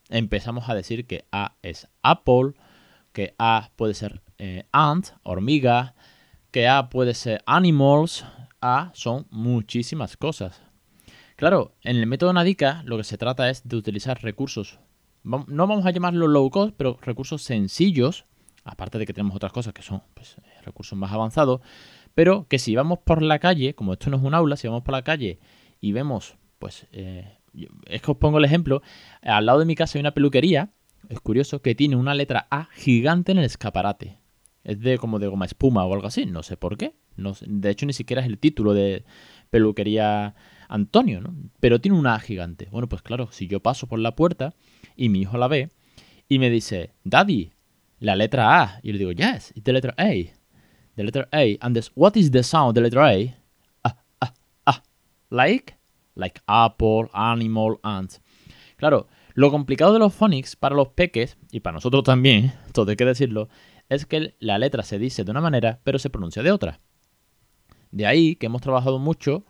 Empezamos 0.09 0.69
a 0.69 0.75
decir 0.75 1.07
que 1.07 1.27
A 1.33 1.57
es 1.63 1.89
Apple, 2.03 2.55
que 3.13 3.35
A 3.39 3.71
puede 3.77 3.93
ser 3.95 4.23
eh, 4.39 4.65
ant, 4.73 5.09
hormiga, 5.23 5.95
que 6.51 6.69
A 6.69 6.89
puede 6.89 7.13
ser 7.15 7.43
animals, 7.45 8.25
A 8.63 8.91
son 8.95 9.27
muchísimas 9.31 10.17
cosas. 10.17 10.63
Claro, 11.37 11.75
en 11.83 11.97
el 11.97 12.07
método 12.07 12.33
Nadica 12.33 12.83
lo 12.87 12.97
que 12.97 13.05
se 13.05 13.19
trata 13.19 13.51
es 13.51 13.69
de 13.69 13.77
utilizar 13.77 14.23
recursos, 14.23 14.81
no 15.23 15.67
vamos 15.67 15.85
a 15.85 15.91
llamarlo 15.91 16.29
low 16.29 16.49
cost, 16.51 16.75
pero 16.77 16.99
recursos 17.03 17.43
sencillos, 17.43 18.25
aparte 18.65 18.99
de 18.99 19.07
que 19.07 19.13
tenemos 19.13 19.37
otras 19.37 19.53
cosas 19.53 19.75
que 19.75 19.83
son 19.83 20.03
pues, 20.15 20.37
eh, 20.39 20.63
recursos 20.65 20.97
más 20.97 21.13
avanzados, 21.13 21.61
pero 22.15 22.47
que 22.49 22.59
si 22.59 22.75
vamos 22.75 23.01
por 23.01 23.21
la 23.23 23.39
calle, 23.39 23.75
como 23.75 23.93
esto 23.93 24.09
no 24.09 24.17
es 24.17 24.23
un 24.23 24.35
aula, 24.35 24.57
si 24.57 24.67
vamos 24.67 24.83
por 24.83 24.93
la 24.93 25.03
calle 25.03 25.39
y 25.81 25.93
vemos, 25.93 26.37
pues, 26.59 26.87
eh, 26.93 27.39
es 27.87 28.01
que 28.01 28.11
os 28.11 28.17
pongo 28.17 28.39
el 28.39 28.45
ejemplo, 28.45 28.83
al 29.21 29.45
lado 29.47 29.59
de 29.59 29.67
mi 29.67 29.75
casa 29.75 29.99
hay 29.99 30.01
una 30.01 30.15
peluquería, 30.15 30.71
es 31.09 31.21
curioso, 31.21 31.61
que 31.61 31.75
tiene 31.75 31.97
una 31.97 32.15
letra 32.15 32.47
A 32.51 32.69
gigante 32.73 33.33
en 33.33 33.39
el 33.39 33.45
escaparate. 33.45 34.19
Es 34.65 34.81
de 34.81 34.99
como 34.99 35.21
de 35.21 35.29
goma 35.29 35.45
espuma 35.45 35.85
o 35.85 35.95
algo 35.95 36.09
así, 36.09 36.27
no 36.27 36.43
sé 36.43 36.57
por 36.57 36.77
qué. 36.77 36.95
No 37.15 37.35
de 37.41 37.71
hecho, 37.71 37.87
ni 37.87 37.93
siquiera 37.93 38.23
es 38.23 38.27
el 38.27 38.39
título 38.39 38.75
de 38.75 39.05
peluquería 39.51 40.35
Antonio, 40.69 41.21
¿no? 41.21 41.35
Pero 41.61 41.81
tiene 41.81 41.99
una 41.99 42.15
A 42.15 42.21
gigante. 42.21 42.69
Bueno, 42.71 42.89
pues 42.89 43.03
claro, 43.03 43.29
si 43.31 43.47
yo 43.47 43.61
paso 43.61 43.87
por 43.87 43.99
la 43.99 44.15
puerta 44.15 44.55
y 44.97 45.09
mi 45.09 45.21
hijo 45.21 45.39
la 45.39 45.49
ve 45.49 45.71
y 46.29 46.39
me 46.39 46.51
dice, 46.51 46.93
Daddy, 47.05 47.53
la 48.01 48.17
letra 48.17 48.63
A. 48.63 48.81
Y 48.83 48.93
le 48.93 48.99
digo, 48.99 49.13
yes, 49.13 49.53
it's 49.55 49.65
the 49.65 49.73
letter 49.73 49.95
A. 49.99 50.13
The 50.97 51.05
letter 51.05 51.29
A. 51.33 51.57
And 51.61 51.79
what 51.95 52.17
is 52.17 52.31
the 52.31 52.43
sound 52.43 52.75
the 52.75 52.81
letter 52.81 53.01
A? 53.01 53.37
Ah, 53.85 53.97
ah, 54.21 54.35
ah. 54.67 54.83
Like? 55.31 55.77
Like 56.15 56.41
apple, 56.47 57.09
animal, 57.13 57.79
ant. 57.83 58.15
Claro, 58.77 59.07
lo 59.35 59.51
complicado 59.51 59.93
de 59.93 59.99
los 59.99 60.15
phonics 60.15 60.57
para 60.57 60.75
los 60.75 60.89
peques, 60.89 61.37
y 61.51 61.61
para 61.61 61.75
nosotros 61.75 62.03
también, 62.05 62.53
todo 62.73 62.91
hay 62.91 62.97
que 62.97 63.05
decirlo, 63.05 63.49
es 63.89 64.07
que 64.07 64.35
la 64.39 64.59
letra 64.59 64.83
se 64.83 64.99
dice 64.99 65.25
de 65.25 65.31
una 65.31 65.41
manera, 65.41 65.81
pero 65.85 65.99
se 65.99 66.11
pronuncia 66.11 66.43
de 66.43 66.53
otra. 66.53 66.81
De 67.91 68.07
ahí 68.07 68.37
que 68.37 68.47
hemos 68.47 68.63
trabajado 68.63 68.99
mucho 68.99 69.45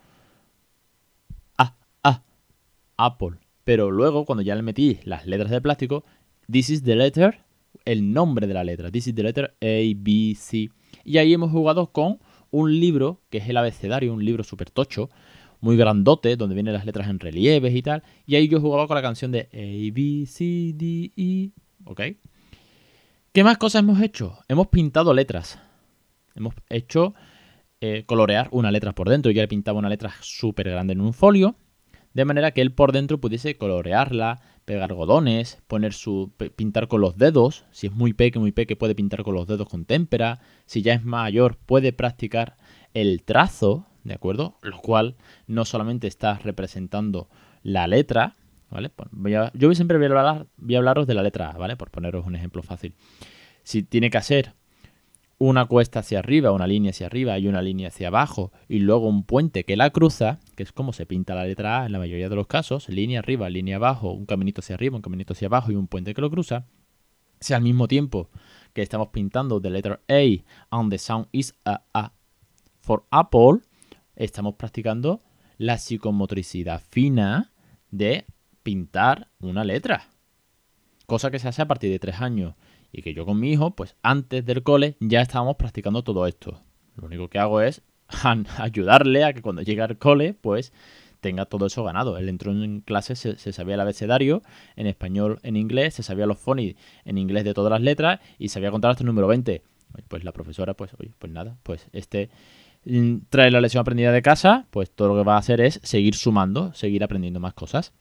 Apple. 2.97 3.39
Pero 3.65 3.91
luego, 3.91 4.25
cuando 4.25 4.43
ya 4.43 4.55
le 4.55 4.63
metí 4.63 4.99
las 5.05 5.27
letras 5.27 5.51
de 5.51 5.61
plástico, 5.61 6.05
this 6.51 6.71
is 6.71 6.83
the 6.85 6.97
letter, 6.97 7.41
el 7.85 8.13
nombre 8.13 8.47
de 8.47 8.55
la 8.55 8.65
letra. 8.65 8.91
This 8.91 9.09
is 9.09 9.15
the 9.15 9.23
letter 9.23 9.57
A, 9.61 9.95
B, 9.97 10.35
C. 10.37 10.71
Y 11.05 11.19
ahí 11.19 11.33
hemos 11.33 11.51
jugado 11.51 11.93
con 11.93 12.19
un 12.51 12.79
libro, 12.79 13.21
que 13.31 13.39
es 13.39 13.49
el 13.49 13.57
abecedario, 13.57 14.13
un 14.13 14.25
libro 14.25 14.45
súper 14.45 14.71
tocho, 14.71 15.11
muy 15.61 15.77
grandote, 15.77 16.37
donde 16.37 16.55
vienen 16.55 16.75
las 16.75 16.87
letras 16.87 17.09
en 17.09 17.19
relieves 17.19 17.75
y 17.75 17.83
tal. 17.83 18.03
Y 18.27 18.37
ahí 18.37 18.49
yo 18.49 18.61
jugaba 18.61 18.87
con 18.87 18.95
la 18.95 19.03
canción 19.03 19.33
de 19.33 19.49
A, 19.53 19.95
B, 19.95 20.27
C, 20.27 20.73
D, 20.75 21.13
E. 21.17 21.51
¿Ok? 21.85 22.01
¿Qué 23.33 23.45
más 23.45 23.59
cosas 23.59 23.81
hemos 23.83 24.01
hecho? 24.01 24.39
Hemos 24.49 24.69
pintado 24.69 25.13
letras. 25.13 25.59
Hemos 26.35 26.55
hecho 26.69 27.15
eh, 27.81 28.05
colorear 28.07 28.49
una 28.53 28.71
letra 28.71 28.95
por 28.95 29.09
dentro. 29.09 29.31
Yo 29.31 29.43
le 29.43 29.49
pintaba 29.49 29.79
una 29.79 29.89
letra 29.89 30.13
súper 30.21 30.71
grande 30.71 30.95
en 30.95 31.01
un 31.01 31.13
folio, 31.13 31.57
de 32.17 32.25
manera 32.25 32.53
que 32.53 32.63
él 32.63 32.73
por 32.73 32.93
dentro 32.93 33.21
pudiese 33.21 33.59
colorearla, 33.59 34.41
pegar 34.65 34.91
algodones, 34.91 35.63
poner 35.67 35.93
su 35.93 36.33
pintar 36.57 36.89
con 36.89 37.03
los 37.03 37.19
dedos. 37.19 37.67
Si 37.73 37.89
es 37.89 37.93
muy 37.93 38.15
peque, 38.15 38.39
muy 38.39 38.53
peque, 38.53 38.75
puede 38.75 38.95
pintar 38.95 39.23
con 39.23 39.35
los 39.35 39.47
dedos 39.47 39.69
con 39.69 39.85
témpera. 39.85 40.41
Si 40.65 40.81
ya 40.81 40.95
es 40.95 41.05
mayor, 41.05 41.59
puede 41.59 41.93
practicar 41.93 42.57
el 42.95 43.23
trazo, 43.23 43.87
¿de 44.03 44.15
acuerdo? 44.15 44.57
Lo 44.63 44.81
cual 44.81 45.17
no 45.47 45.67
solamente 45.67 46.07
está 46.07 46.39
representando 46.39 47.29
la 47.63 47.87
letra, 47.87 48.35
¿vale? 48.71 48.91
Yo 49.53 49.75
siempre 49.75 49.99
voy 49.99 50.07
a, 50.07 50.47
voy 50.57 50.75
a 50.75 50.79
hablaros 50.79 51.07
de 51.07 51.13
la 51.13 51.23
letra 51.23 51.53
¿vale? 51.53 51.77
Por 51.77 51.91
poneros 51.91 52.25
un 52.25 52.35
ejemplo 52.35 52.63
fácil. 52.63 52.95
Si 53.63 53.83
tiene 53.83 54.09
que 54.09 54.17
hacer 54.17 54.55
una 55.39 55.67
cuesta 55.67 56.01
hacia 56.01 56.21
arriba, 56.21 56.53
una 56.53 56.67
línea 56.67 56.91
hacia 56.91 57.07
arriba 57.07 57.39
y 57.39 57.47
una 57.47 57.61
línea 57.63 57.89
hacia 57.89 58.09
abajo, 58.09 58.53
y 58.69 58.79
luego 58.79 59.09
un 59.09 59.25
puente 59.25 59.65
que 59.65 59.77
la 59.77 59.91
cruza, 59.91 60.41
que 60.57 60.63
es 60.63 60.73
como 60.73 60.93
se 60.93 61.07
pinta 61.07 61.35
la 61.35 61.45
letra 61.45 61.83
A 61.83 61.87
en 61.87 61.93
la 61.93 61.99
mayoría 61.99 62.29
de 62.29 62.37
los 62.37 62.47
casos, 62.47 62.89
línea 62.89 63.21
arriba, 63.21 63.51
línea 63.51 63.77
abajo, 63.77 64.13
un 64.13 64.27
caminito 64.27 64.61
hacia 64.61 64.75
arriba, 64.75 64.97
un 64.97 65.03
caminito 65.03 65.35
hacia 65.35 65.47
abajo 65.47 65.73
y 65.73 65.75
un 65.75 65.89
puente 65.89 66.15
que 66.15 66.21
lo 66.21 66.31
cruza, 66.31 66.67
si 67.41 67.53
al 67.53 67.63
mismo 67.63 67.87
tiempo 67.87 68.31
que 68.73 68.83
estamos 68.83 69.09
pintando 69.09 69.61
the 69.61 69.71
letter 69.71 70.01
A 70.09 70.45
and 70.71 70.91
the 70.91 70.99
sound 70.99 71.27
is 71.33 71.55
a, 71.65 71.83
a 71.93 72.13
for 72.81 73.05
Apple, 73.11 73.61
estamos 74.15 74.55
practicando 74.55 75.21
la 75.59 75.79
psicomotricidad 75.79 76.83
fina 76.91 77.53
de 77.91 78.27
pintar 78.63 79.29
una 79.41 79.65
letra. 79.65 80.09
Cosa 81.07 81.31
que 81.31 81.39
se 81.39 81.49
hace 81.49 81.63
a 81.63 81.69
partir 81.69 81.91
de 81.91 81.99
tres 81.99 82.21
años. 82.21 82.55
Y 82.97 83.03
que 83.03 83.13
yo 83.13 83.27
con 83.27 83.39
mi 83.39 83.53
hijo, 83.53 83.73
pues 83.73 83.95
antes 84.03 84.47
del 84.47 84.63
cole, 84.63 84.97
ya 85.01 85.21
estábamos 85.21 85.57
practicando 85.57 86.03
todo 86.03 86.27
esto. 86.27 86.63
Lo 86.97 87.07
único 87.07 87.29
que 87.29 87.39
hago 87.39 87.61
es 87.61 87.83
ayudarle 88.59 89.23
a 89.23 89.35
que 89.35 89.43
cuando 89.43 89.61
llegue 89.61 89.83
al 89.83 89.99
cole, 89.99 90.33
pues 90.33 90.73
tenga 91.21 91.45
todo 91.45 91.67
eso 91.67 91.85
ganado. 91.85 92.17
Él 92.17 92.31
entró 92.31 92.53
en 92.53 92.81
clase, 92.81 93.15
se, 93.15 93.53
sabía 93.53 93.75
el 93.75 93.81
abecedario, 93.81 94.43
en 94.77 94.87
español, 94.87 95.41
en 95.43 95.57
inglés, 95.57 95.93
se 95.93 96.03
sabía 96.03 96.25
los 96.25 96.39
phonics 96.39 96.81
en 97.05 97.19
inglés 97.19 97.45
de 97.45 97.53
todas 97.53 97.71
las 97.71 97.83
letras 97.83 98.21
y 98.39 98.49
sabía 98.49 98.71
contar 98.71 98.93
hasta 98.93 99.03
el 99.03 99.09
número 99.09 99.27
20. 99.27 99.63
Pues 100.09 100.25
la 100.25 100.33
profesora, 100.33 100.73
pues, 100.73 100.93
oye, 100.99 101.13
pues 101.19 101.31
nada, 101.31 101.59
pues 101.65 101.89
este 101.93 102.31
mm, 102.87 103.17
trae 103.29 103.51
la 103.51 103.61
lección 103.61 103.83
aprendida 103.83 104.11
de 104.11 104.23
casa, 104.23 104.69
pues 104.71 104.91
todo 104.91 105.09
lo 105.09 105.17
que 105.17 105.27
va 105.29 105.35
a 105.35 105.39
hacer 105.41 105.61
es 105.61 105.81
seguir 105.83 106.15
sumando, 106.15 106.73
seguir 106.73 107.05
aprendiendo 107.05 107.41
más 107.41 107.53
cosas. 107.53 107.93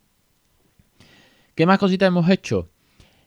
¿Qué 1.53 1.65
más 1.65 1.79
cositas 1.79 2.07
hemos 2.07 2.29
hecho? 2.29 2.69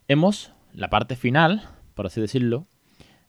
Hemos, 0.06 0.52
la 0.78 0.88
parte 0.90 1.16
final, 1.16 1.68
por 1.94 2.06
así 2.06 2.20
decirlo, 2.20 2.66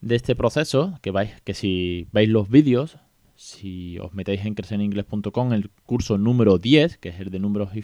de 0.01 0.15
este 0.15 0.35
proceso, 0.35 0.99
que 1.01 1.09
vais, 1.09 1.41
que 1.41 1.55
si 1.55 2.07
veis 2.11 2.29
los 2.29 2.47
vídeos, 2.47 2.97
si 3.35 3.97
os 3.99 4.13
metéis 4.13 4.45
en 4.45 4.53
crecereningles.com, 4.53 5.53
el 5.53 5.71
curso 5.83 6.17
número 6.19 6.59
10, 6.59 6.97
que 6.99 7.09
es 7.09 7.19
el 7.19 7.31
de 7.31 7.39
números 7.39 7.71
y 7.75 7.81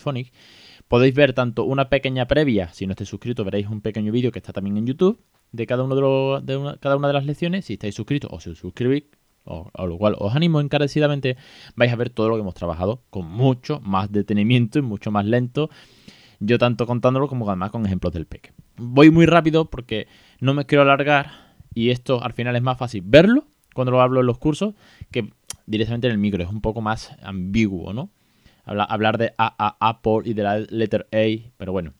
podéis 0.87 1.15
ver 1.15 1.33
tanto 1.33 1.63
una 1.63 1.89
pequeña 1.89 2.27
previa, 2.27 2.71
si 2.73 2.85
no 2.85 2.91
estáis 2.91 3.09
suscritos 3.09 3.43
veréis 3.43 3.67
un 3.67 3.81
pequeño 3.81 4.11
vídeo 4.11 4.31
que 4.31 4.37
está 4.37 4.53
también 4.53 4.77
en 4.77 4.85
YouTube, 4.85 5.19
de 5.51 5.65
cada, 5.65 5.83
uno 5.83 5.95
de, 5.95 6.01
los- 6.01 6.43
una, 6.59 6.77
cada 6.77 6.95
una 6.95 7.07
de 7.07 7.13
las 7.15 7.25
lecciones, 7.25 7.65
si 7.65 7.73
estáis 7.73 7.95
suscritos 7.95 8.29
o 8.31 8.39
si 8.39 8.51
os 8.51 8.59
suscribís, 8.59 9.05
o, 9.45 9.71
a 9.73 9.85
lo 9.87 9.97
cual 9.97 10.15
os 10.19 10.35
animo 10.35 10.61
encarecidamente, 10.61 11.37
vais 11.75 11.91
a 11.91 11.95
ver 11.95 12.11
todo 12.11 12.29
lo 12.29 12.35
que 12.35 12.41
hemos 12.41 12.53
trabajado 12.53 13.01
con 13.09 13.25
mucho 13.31 13.79
más 13.81 14.11
detenimiento 14.11 14.77
y 14.77 14.83
mucho 14.83 15.09
más 15.09 15.25
lento, 15.25 15.71
yo 16.39 16.59
tanto 16.59 16.85
contándolo 16.85 17.27
como 17.27 17.49
además 17.49 17.71
con 17.71 17.83
ejemplos 17.85 18.13
del 18.13 18.27
PEC. 18.27 18.53
Voy 18.77 19.09
muy 19.09 19.25
rápido 19.25 19.65
porque 19.69 20.07
no 20.39 20.53
me 20.53 20.65
quiero 20.65 20.81
alargar 20.81 21.31
y 21.73 21.91
esto 21.91 22.23
al 22.23 22.33
final 22.33 22.55
es 22.55 22.61
más 22.61 22.77
fácil 22.77 23.03
verlo 23.05 23.47
cuando 23.73 23.91
lo 23.91 24.01
hablo 24.01 24.19
en 24.21 24.25
los 24.25 24.37
cursos 24.37 24.73
que 25.11 25.31
directamente 25.65 26.07
en 26.07 26.13
el 26.13 26.19
micro. 26.19 26.43
Es 26.43 26.49
un 26.49 26.61
poco 26.61 26.81
más 26.81 27.15
ambiguo, 27.23 27.93
¿no? 27.93 28.09
Habla- 28.65 28.83
hablar 28.85 29.17
de 29.17 29.33
A, 29.37 29.53
A, 29.57 29.89
Apple 29.89 30.21
y 30.25 30.33
de 30.33 30.43
la 30.43 30.59
letter 30.59 31.07
A, 31.11 31.51
pero 31.57 31.71
bueno. 31.71 31.93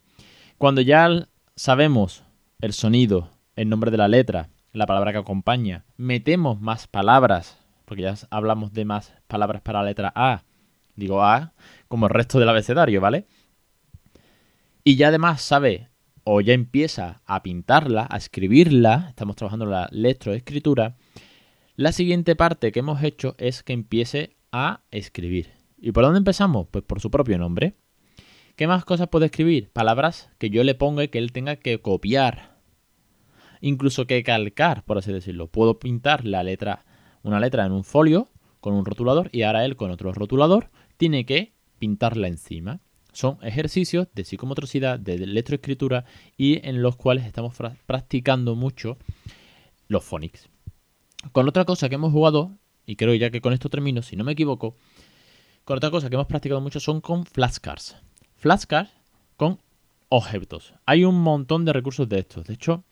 Cuando 0.57 0.81
ya 0.81 1.27
sabemos 1.55 2.23
el 2.59 2.73
sonido, 2.73 3.29
el 3.55 3.69
nombre 3.69 3.91
de 3.91 3.97
la 3.97 4.07
letra, 4.07 4.49
la 4.71 4.85
palabra 4.85 5.11
que 5.11 5.19
acompaña, 5.19 5.85
metemos 5.97 6.59
más 6.59 6.87
palabras, 6.87 7.57
porque 7.85 8.03
ya 8.03 8.15
hablamos 8.29 8.73
de 8.73 8.85
más 8.85 9.13
palabras 9.27 9.61
para 9.61 9.79
la 9.79 9.89
letra 9.89 10.11
A, 10.15 10.43
digo 10.95 11.23
A, 11.23 11.53
como 11.87 12.07
el 12.07 12.13
resto 12.13 12.39
del 12.39 12.49
abecedario, 12.49 12.99
¿vale? 12.99 13.27
Y 14.83 14.95
ya 14.95 15.09
además 15.09 15.41
sabe 15.41 15.89
o 16.25 16.41
ya 16.41 16.53
empieza 16.53 17.21
a 17.25 17.43
pintarla, 17.43 18.07
a 18.09 18.17
escribirla, 18.17 19.05
estamos 19.09 19.35
trabajando 19.35 19.67
la 19.67 19.87
lectoescritura, 19.91 20.97
la 21.75 21.91
siguiente 21.91 22.35
parte 22.35 22.71
que 22.71 22.79
hemos 22.79 23.03
hecho 23.03 23.35
es 23.37 23.61
que 23.61 23.73
empiece 23.73 24.35
a 24.51 24.81
escribir. 24.89 25.51
¿Y 25.77 25.91
por 25.91 26.03
dónde 26.03 26.17
empezamos? 26.17 26.67
Pues 26.71 26.83
por 26.83 26.99
su 26.99 27.11
propio 27.11 27.37
nombre. 27.37 27.75
¿Qué 28.55 28.65
más 28.65 28.85
cosas 28.85 29.07
puede 29.09 29.27
escribir? 29.27 29.69
Palabras 29.71 30.31
que 30.39 30.49
yo 30.49 30.63
le 30.63 30.73
ponga 30.73 31.03
y 31.03 31.09
que 31.09 31.19
él 31.19 31.31
tenga 31.31 31.57
que 31.57 31.79
copiar. 31.79 32.57
Incluso 33.61 34.07
que 34.07 34.23
calcar, 34.23 34.83
por 34.83 34.97
así 34.97 35.13
decirlo. 35.13 35.47
Puedo 35.47 35.77
pintar 35.77 36.25
la 36.25 36.43
letra, 36.43 36.85
una 37.21 37.39
letra 37.39 37.65
en 37.65 37.71
un 37.71 37.83
folio 37.83 38.29
con 38.61 38.73
un 38.73 38.85
rotulador 38.85 39.29
y 39.31 39.43
ahora 39.43 39.63
él 39.63 39.75
con 39.75 39.91
otro 39.91 40.11
rotulador 40.11 40.71
tiene 40.97 41.25
que 41.25 41.53
pintarla 41.77 42.29
encima. 42.29 42.79
Son 43.15 43.37
ejercicios 43.43 44.09
de 44.13 44.25
psicomotricidad, 44.25 44.99
de 44.99 45.13
electroescritura 45.13 46.03
y 46.35 46.67
en 46.67 46.81
los 46.81 46.97
cuales 46.97 47.25
estamos 47.25 47.55
practicando 47.85 48.55
mucho 48.55 48.97
los 49.87 50.03
phonics. 50.03 50.49
Con 51.31 51.47
otra 51.47 51.63
cosa 51.63 51.87
que 51.87 51.95
hemos 51.95 52.11
jugado, 52.11 52.51
y 52.85 52.97
creo 52.97 53.13
ya 53.13 53.29
que 53.29 53.39
con 53.39 53.53
esto 53.53 53.69
termino, 53.69 54.01
si 54.01 54.17
no 54.17 54.25
me 54.25 54.33
equivoco, 54.33 54.75
con 55.63 55.77
otra 55.77 55.91
cosa 55.91 56.09
que 56.09 56.15
hemos 56.15 56.27
practicado 56.27 56.59
mucho 56.59 56.81
son 56.81 56.99
con 56.99 57.25
flashcards. 57.25 57.95
flashcards 58.35 58.91
con 59.37 59.59
objetos. 60.09 60.73
Hay 60.85 61.05
un 61.05 61.21
montón 61.21 61.63
de 61.63 61.71
recursos 61.71 62.09
de 62.09 62.19
estos. 62.19 62.45
De 62.45 62.55
hecho, 62.55 62.83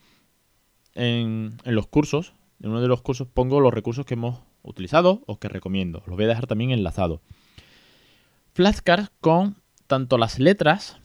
en, 0.96 1.58
en 1.66 1.76
los 1.76 1.88
cursos, 1.88 2.32
en 2.62 2.70
uno 2.70 2.80
de 2.80 2.88
los 2.88 3.02
cursos 3.02 3.28
pongo 3.28 3.60
los 3.60 3.74
recursos 3.74 4.06
que 4.06 4.14
hemos 4.14 4.40
utilizado 4.62 5.22
o 5.28 5.38
que 5.38 5.50
recomiendo. 5.50 6.02
Los 6.08 6.16
voy 6.16 6.24
a 6.24 6.30
dejar 6.30 6.48
también 6.48 6.72
enlazados. 6.72 7.20
Flashcards 8.54 9.12
con 9.20 9.62
tanto 9.88 10.18
las 10.18 10.40
letras, 10.40 10.98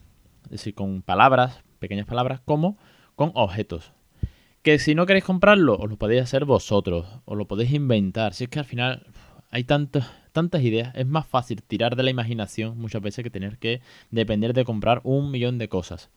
es 0.44 0.50
decir, 0.50 0.74
con 0.74 1.02
palabras, 1.02 1.62
pequeñas 1.78 2.06
palabras, 2.06 2.40
como 2.44 2.78
con 3.14 3.32
objetos. 3.34 3.92
Que 4.62 4.78
si 4.78 4.94
no 4.94 5.06
queréis 5.06 5.24
comprarlo, 5.24 5.76
os 5.76 5.88
lo 5.88 5.96
podéis 5.96 6.22
hacer 6.22 6.44
vosotros, 6.44 7.06
os 7.24 7.36
lo 7.36 7.46
podéis 7.46 7.72
inventar. 7.72 8.34
Si 8.34 8.44
es 8.44 8.50
que 8.50 8.58
al 8.58 8.64
final 8.64 9.06
hay 9.50 9.64
tantas, 9.64 10.10
tantas 10.32 10.62
ideas, 10.62 10.94
es 10.94 11.06
más 11.06 11.26
fácil 11.26 11.62
tirar 11.62 11.96
de 11.96 12.02
la 12.02 12.10
imaginación 12.10 12.78
muchas 12.78 13.02
veces 13.02 13.22
que 13.22 13.30
tener 13.30 13.58
que 13.58 13.80
depender 14.10 14.52
de 14.52 14.64
comprar 14.64 15.00
un 15.04 15.30
millón 15.30 15.58
de 15.58 15.68
cosas. 15.68 16.10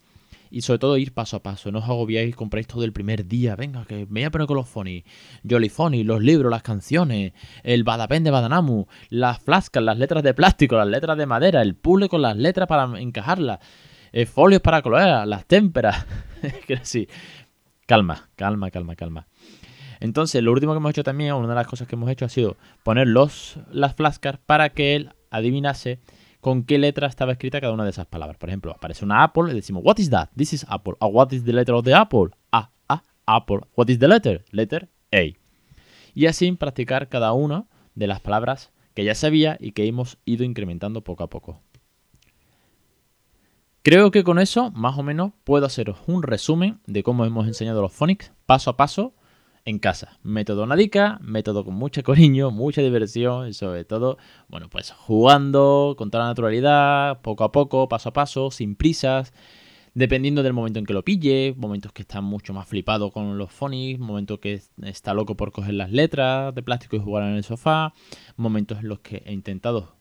Y 0.51 0.61
sobre 0.61 0.79
todo 0.79 0.97
ir 0.97 1.13
paso 1.13 1.37
a 1.37 1.43
paso, 1.43 1.71
no 1.71 1.79
os 1.79 1.85
agobiáis 1.85 2.35
compráis 2.35 2.67
todo 2.67 2.83
el 2.83 2.91
primer 2.91 3.25
día. 3.25 3.55
Venga, 3.55 3.85
que 3.85 4.05
me 4.09 4.19
voy 4.19 4.23
a 4.23 4.31
poner 4.31 4.47
con 4.47 4.57
los 4.57 4.67
phonies, 4.67 5.05
Jollyphony, 5.49 6.03
los 6.03 6.21
libros, 6.21 6.51
las 6.51 6.61
canciones, 6.61 7.31
el 7.63 7.85
Badapén 7.85 8.25
de 8.25 8.31
Badanamu, 8.31 8.85
las 9.09 9.39
flascas, 9.39 9.81
las 9.81 9.97
letras 9.97 10.23
de 10.23 10.33
plástico, 10.33 10.75
las 10.75 10.87
letras 10.87 11.17
de 11.17 11.25
madera, 11.25 11.61
el 11.61 11.75
puzzle 11.75 12.09
con 12.09 12.21
las 12.21 12.35
letras 12.35 12.67
para 12.67 12.99
encajarlas, 12.99 13.59
eh, 14.11 14.25
folios 14.25 14.61
para 14.61 14.81
colorear, 14.81 15.25
las 15.25 15.45
témperas. 15.45 16.05
sí. 16.83 17.07
Calma, 17.85 18.29
calma, 18.35 18.71
calma, 18.71 18.95
calma. 18.97 19.27
Entonces, 20.01 20.43
lo 20.43 20.51
último 20.51 20.73
que 20.73 20.77
hemos 20.77 20.89
hecho 20.89 21.03
también, 21.03 21.33
una 21.33 21.49
de 21.49 21.55
las 21.55 21.67
cosas 21.67 21.87
que 21.87 21.95
hemos 21.95 22.09
hecho 22.09 22.25
ha 22.25 22.29
sido 22.29 22.57
poner 22.83 23.07
los, 23.07 23.57
las 23.71 23.95
flashcards 23.95 24.39
para 24.45 24.69
que 24.69 24.95
él 24.95 25.13
adivinase 25.29 25.99
con 26.41 26.63
qué 26.63 26.77
letra 26.77 27.07
estaba 27.07 27.31
escrita 27.31 27.61
cada 27.61 27.73
una 27.73 27.83
de 27.83 27.91
esas 27.91 28.07
palabras. 28.07 28.37
Por 28.37 28.49
ejemplo, 28.49 28.71
aparece 28.71 29.05
una 29.05 29.23
Apple 29.23 29.51
y 29.51 29.55
decimos, 29.55 29.83
What 29.85 29.99
is 29.99 30.09
that? 30.09 30.29
This 30.35 30.53
is 30.53 30.65
Apple. 30.67 30.95
Ah, 30.99 31.07
what 31.07 31.31
is 31.31 31.45
the 31.45 31.53
letter 31.53 31.75
of 31.75 31.85
the 31.85 31.93
Apple? 31.93 32.31
Ah, 32.51 32.71
ah, 32.89 33.03
Apple. 33.25 33.61
What 33.75 33.89
is 33.89 33.99
the 33.99 34.07
letter? 34.07 34.43
Letter 34.51 34.89
A. 35.13 35.37
Y 36.13 36.25
así 36.25 36.51
practicar 36.51 37.07
cada 37.07 37.31
una 37.31 37.67
de 37.95 38.07
las 38.07 38.19
palabras 38.19 38.71
que 38.93 39.05
ya 39.05 39.15
sabía 39.15 39.57
y 39.59 39.71
que 39.71 39.85
hemos 39.85 40.17
ido 40.25 40.43
incrementando 40.43 41.03
poco 41.03 41.23
a 41.23 41.29
poco. 41.29 41.61
Creo 43.83 44.11
que 44.11 44.23
con 44.23 44.37
eso, 44.37 44.69
más 44.71 44.97
o 44.97 45.03
menos, 45.03 45.31
puedo 45.43 45.65
haceros 45.65 45.97
un 46.05 46.21
resumen 46.21 46.81
de 46.85 47.01
cómo 47.01 47.25
hemos 47.25 47.47
enseñado 47.47 47.81
los 47.81 47.93
phonics 47.93 48.31
paso 48.45 48.69
a 48.69 48.77
paso 48.77 49.15
en 49.65 49.79
casa. 49.79 50.19
Método 50.23 50.65
Nadica, 50.65 51.19
método 51.21 51.63
con 51.63 51.75
mucho 51.75 52.03
cariño, 52.03 52.51
mucha 52.51 52.81
diversión 52.81 53.47
y 53.47 53.53
sobre 53.53 53.85
todo, 53.85 54.17
bueno, 54.47 54.69
pues 54.69 54.91
jugando 54.91 55.95
con 55.97 56.11
toda 56.11 56.23
la 56.25 56.29
naturalidad, 56.29 57.21
poco 57.21 57.43
a 57.43 57.51
poco, 57.51 57.87
paso 57.87 58.09
a 58.09 58.13
paso, 58.13 58.51
sin 58.51 58.75
prisas, 58.75 59.33
dependiendo 59.93 60.43
del 60.43 60.53
momento 60.53 60.79
en 60.79 60.85
que 60.85 60.93
lo 60.93 61.03
pille, 61.03 61.53
momentos 61.57 61.91
que 61.91 62.01
está 62.01 62.21
mucho 62.21 62.53
más 62.53 62.67
flipado 62.67 63.11
con 63.11 63.37
los 63.37 63.51
phonics, 63.51 63.99
momentos 63.99 64.39
que 64.39 64.61
está 64.83 65.13
loco 65.13 65.35
por 65.35 65.51
coger 65.51 65.73
las 65.73 65.91
letras 65.91 66.55
de 66.55 66.63
plástico 66.63 66.95
y 66.95 66.99
jugar 66.99 67.23
en 67.23 67.35
el 67.35 67.43
sofá, 67.43 67.93
momentos 68.37 68.79
en 68.79 68.87
los 68.87 68.99
que 68.99 69.23
he 69.25 69.33
intentado 69.33 69.95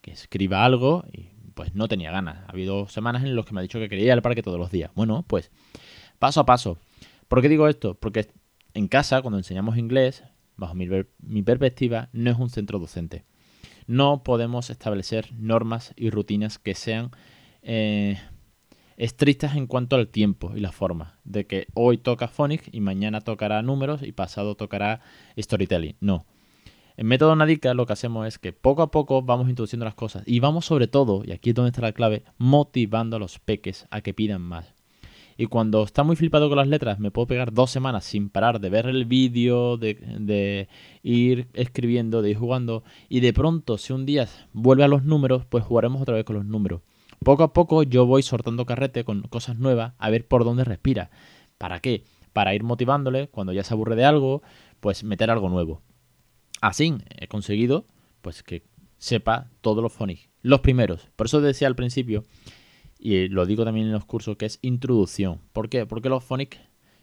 que 0.00 0.12
escriba 0.12 0.64
algo 0.64 1.04
y 1.12 1.30
pues 1.54 1.74
no 1.74 1.88
tenía 1.88 2.10
ganas. 2.10 2.44
Ha 2.46 2.52
habido 2.52 2.88
semanas 2.88 3.22
en 3.22 3.36
las 3.36 3.46
que 3.46 3.52
me 3.52 3.60
ha 3.60 3.62
dicho 3.62 3.78
que 3.78 3.88
quería 3.88 4.06
ir 4.06 4.12
al 4.12 4.22
parque 4.22 4.42
todos 4.42 4.58
los 4.58 4.70
días. 4.70 4.90
Bueno, 4.94 5.24
pues 5.26 5.50
paso 6.18 6.40
a 6.40 6.46
paso. 6.46 6.78
¿Por 7.28 7.40
qué 7.40 7.48
digo 7.48 7.68
esto? 7.68 7.94
Porque 7.94 8.28
en 8.74 8.88
casa, 8.88 9.22
cuando 9.22 9.38
enseñamos 9.38 9.78
inglés, 9.78 10.24
bajo 10.56 10.74
mi, 10.74 11.42
perspectiva, 11.42 12.08
no 12.12 12.30
es 12.30 12.38
un 12.38 12.50
centro 12.50 12.78
docente. 12.78 13.24
No 13.86 14.22
podemos 14.22 14.70
establecer 14.70 15.32
normas 15.38 15.94
y 15.96 16.10
rutinas 16.10 16.58
que 16.58 16.74
sean 16.74 17.10
eh, 17.62 18.18
estrictas 18.96 19.56
en 19.56 19.66
cuanto 19.66 19.96
al 19.96 20.08
tiempo 20.08 20.52
y 20.56 20.60
la 20.60 20.72
forma. 20.72 21.18
De 21.24 21.46
que 21.46 21.68
hoy 21.74 21.98
toca 21.98 22.28
phonics 22.28 22.68
y 22.72 22.80
mañana 22.80 23.20
tocará 23.20 23.62
números 23.62 24.02
y 24.02 24.12
pasado 24.12 24.56
tocará 24.56 25.00
storytelling. 25.38 25.96
No. 26.00 26.26
En 26.96 27.06
método 27.06 27.34
Nadica 27.34 27.74
lo 27.74 27.86
que 27.86 27.92
hacemos 27.92 28.26
es 28.26 28.38
que 28.38 28.52
poco 28.52 28.82
a 28.82 28.90
poco 28.90 29.22
vamos 29.22 29.48
introduciendo 29.48 29.84
las 29.84 29.96
cosas 29.96 30.22
y 30.26 30.38
vamos 30.38 30.64
sobre 30.64 30.86
todo, 30.86 31.22
y 31.24 31.32
aquí 31.32 31.50
es 31.50 31.56
donde 31.56 31.70
está 31.70 31.82
la 31.82 31.92
clave, 31.92 32.24
motivando 32.38 33.16
a 33.16 33.18
los 33.18 33.40
peques 33.40 33.86
a 33.90 34.00
que 34.00 34.14
pidan 34.14 34.42
más. 34.42 34.74
Y 35.36 35.46
cuando 35.46 35.82
está 35.82 36.04
muy 36.04 36.16
flipado 36.16 36.48
con 36.48 36.58
las 36.58 36.68
letras, 36.68 36.98
me 36.98 37.10
puedo 37.10 37.26
pegar 37.26 37.52
dos 37.52 37.70
semanas 37.70 38.04
sin 38.04 38.28
parar 38.28 38.60
de 38.60 38.70
ver 38.70 38.86
el 38.86 39.04
vídeo, 39.04 39.76
de, 39.76 40.68
ir 41.02 41.48
escribiendo, 41.54 42.22
de 42.22 42.30
ir 42.30 42.36
jugando. 42.36 42.84
Y 43.08 43.20
de 43.20 43.32
pronto, 43.32 43.78
si 43.78 43.92
un 43.92 44.06
día 44.06 44.28
vuelve 44.52 44.84
a 44.84 44.88
los 44.88 45.04
números, 45.04 45.44
pues 45.46 45.64
jugaremos 45.64 46.02
otra 46.02 46.14
vez 46.14 46.24
con 46.24 46.36
los 46.36 46.44
números. 46.44 46.82
Poco 47.24 47.42
a 47.42 47.52
poco 47.52 47.82
yo 47.82 48.06
voy 48.06 48.22
sortando 48.22 48.66
carrete 48.66 49.04
con 49.04 49.22
cosas 49.22 49.58
nuevas 49.58 49.94
a 49.98 50.10
ver 50.10 50.26
por 50.26 50.44
dónde 50.44 50.64
respira. 50.64 51.10
¿Para 51.58 51.80
qué? 51.80 52.04
Para 52.32 52.54
ir 52.54 52.62
motivándole, 52.62 53.28
cuando 53.28 53.52
ya 53.52 53.64
se 53.64 53.74
aburre 53.74 53.96
de 53.96 54.04
algo, 54.04 54.42
pues 54.80 55.04
meter 55.04 55.30
algo 55.30 55.48
nuevo. 55.48 55.82
Así 56.60 56.94
he 57.18 57.26
conseguido 57.28 57.86
pues 58.20 58.42
que 58.42 58.62
sepa 58.98 59.50
todos 59.60 59.82
los 59.82 59.92
phonics. 59.92 60.28
Los 60.42 60.60
primeros. 60.60 61.08
Por 61.16 61.26
eso 61.26 61.40
decía 61.40 61.68
al 61.68 61.76
principio 61.76 62.24
y 63.04 63.28
lo 63.28 63.44
digo 63.44 63.66
también 63.66 63.88
en 63.88 63.92
los 63.92 64.06
cursos, 64.06 64.38
que 64.38 64.46
es 64.46 64.58
introducción. 64.62 65.38
¿Por 65.52 65.68
qué? 65.68 65.84
Porque 65.84 66.08
los 66.08 66.24
phonics 66.24 66.58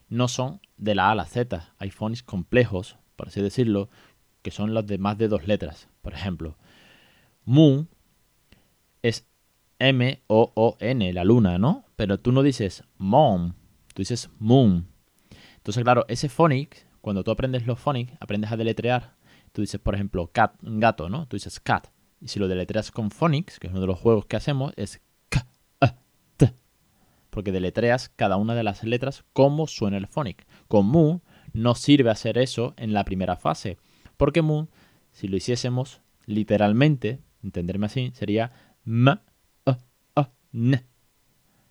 no 0.08 0.26
son 0.26 0.60
de 0.76 0.96
la 0.96 1.06
A 1.06 1.10
a 1.12 1.14
la 1.14 1.26
Z. 1.26 1.72
Hay 1.78 1.90
phonics 1.92 2.24
complejos, 2.24 2.96
por 3.14 3.28
así 3.28 3.40
decirlo, 3.40 3.88
que 4.42 4.50
son 4.50 4.74
los 4.74 4.84
de 4.84 4.98
más 4.98 5.16
de 5.16 5.28
dos 5.28 5.46
letras. 5.46 5.88
Por 6.00 6.12
ejemplo, 6.12 6.56
moon 7.44 7.88
es 9.02 9.28
M-O-O-N, 9.78 11.12
la 11.12 11.22
luna, 11.22 11.58
¿no? 11.58 11.84
Pero 11.94 12.18
tú 12.18 12.32
no 12.32 12.42
dices 12.42 12.82
mom, 12.98 13.52
tú 13.94 14.02
dices 14.02 14.28
moon. 14.40 14.88
Entonces, 15.58 15.84
claro, 15.84 16.04
ese 16.08 16.28
phonics, 16.28 16.84
cuando 17.00 17.22
tú 17.22 17.30
aprendes 17.30 17.64
los 17.64 17.78
phonics, 17.78 18.12
aprendes 18.18 18.50
a 18.50 18.56
deletrear. 18.56 19.14
Tú 19.52 19.60
dices, 19.60 19.80
por 19.80 19.94
ejemplo, 19.94 20.32
cat, 20.32 20.56
gato, 20.62 21.08
¿no? 21.08 21.28
Tú 21.28 21.36
dices 21.36 21.60
cat. 21.60 21.86
Y 22.20 22.26
si 22.26 22.40
lo 22.40 22.48
deletreas 22.48 22.90
con 22.90 23.12
phonics, 23.12 23.60
que 23.60 23.68
es 23.68 23.72
uno 23.72 23.82
de 23.82 23.86
los 23.86 24.00
juegos 24.00 24.26
que 24.26 24.34
hacemos, 24.34 24.72
es 24.74 25.00
porque 27.32 27.50
deletreas 27.50 28.10
cada 28.10 28.36
una 28.36 28.54
de 28.54 28.62
las 28.62 28.84
letras 28.84 29.24
como 29.32 29.66
suena 29.66 29.96
el 29.96 30.06
phonic. 30.06 30.46
Con 30.68 30.84
Moon 30.86 31.22
no 31.54 31.74
sirve 31.74 32.10
hacer 32.10 32.36
eso 32.36 32.74
en 32.76 32.92
la 32.92 33.04
primera 33.06 33.36
fase, 33.36 33.78
porque 34.18 34.42
Moon, 34.42 34.68
si 35.12 35.28
lo 35.28 35.38
hiciésemos 35.38 36.02
literalmente, 36.26 37.20
entenderme 37.42 37.86
así, 37.86 38.10
sería 38.12 38.52
M, 38.84 39.18
A, 39.64 39.78
A, 40.14 40.30
N. 40.52 40.84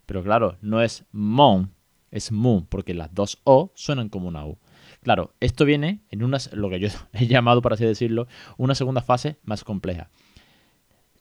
Pero 0.07 0.23
claro, 0.23 0.57
no 0.61 0.81
es 0.81 1.05
Mon, 1.11 1.71
es 2.09 2.31
Moon, 2.31 2.65
porque 2.65 2.95
las 2.95 3.13
dos 3.13 3.39
O 3.43 3.71
suenan 3.75 4.09
como 4.09 4.27
una 4.27 4.43
U. 4.47 4.57
Claro, 5.03 5.35
esto 5.39 5.63
viene 5.63 6.01
en 6.09 6.23
una, 6.23 6.39
lo 6.53 6.71
que 6.71 6.79
yo 6.79 6.89
he 7.13 7.27
llamado, 7.27 7.61
por 7.61 7.73
así 7.73 7.85
decirlo, 7.85 8.27
una 8.57 8.73
segunda 8.73 9.03
fase 9.03 9.37
más 9.43 9.63
compleja. 9.63 10.09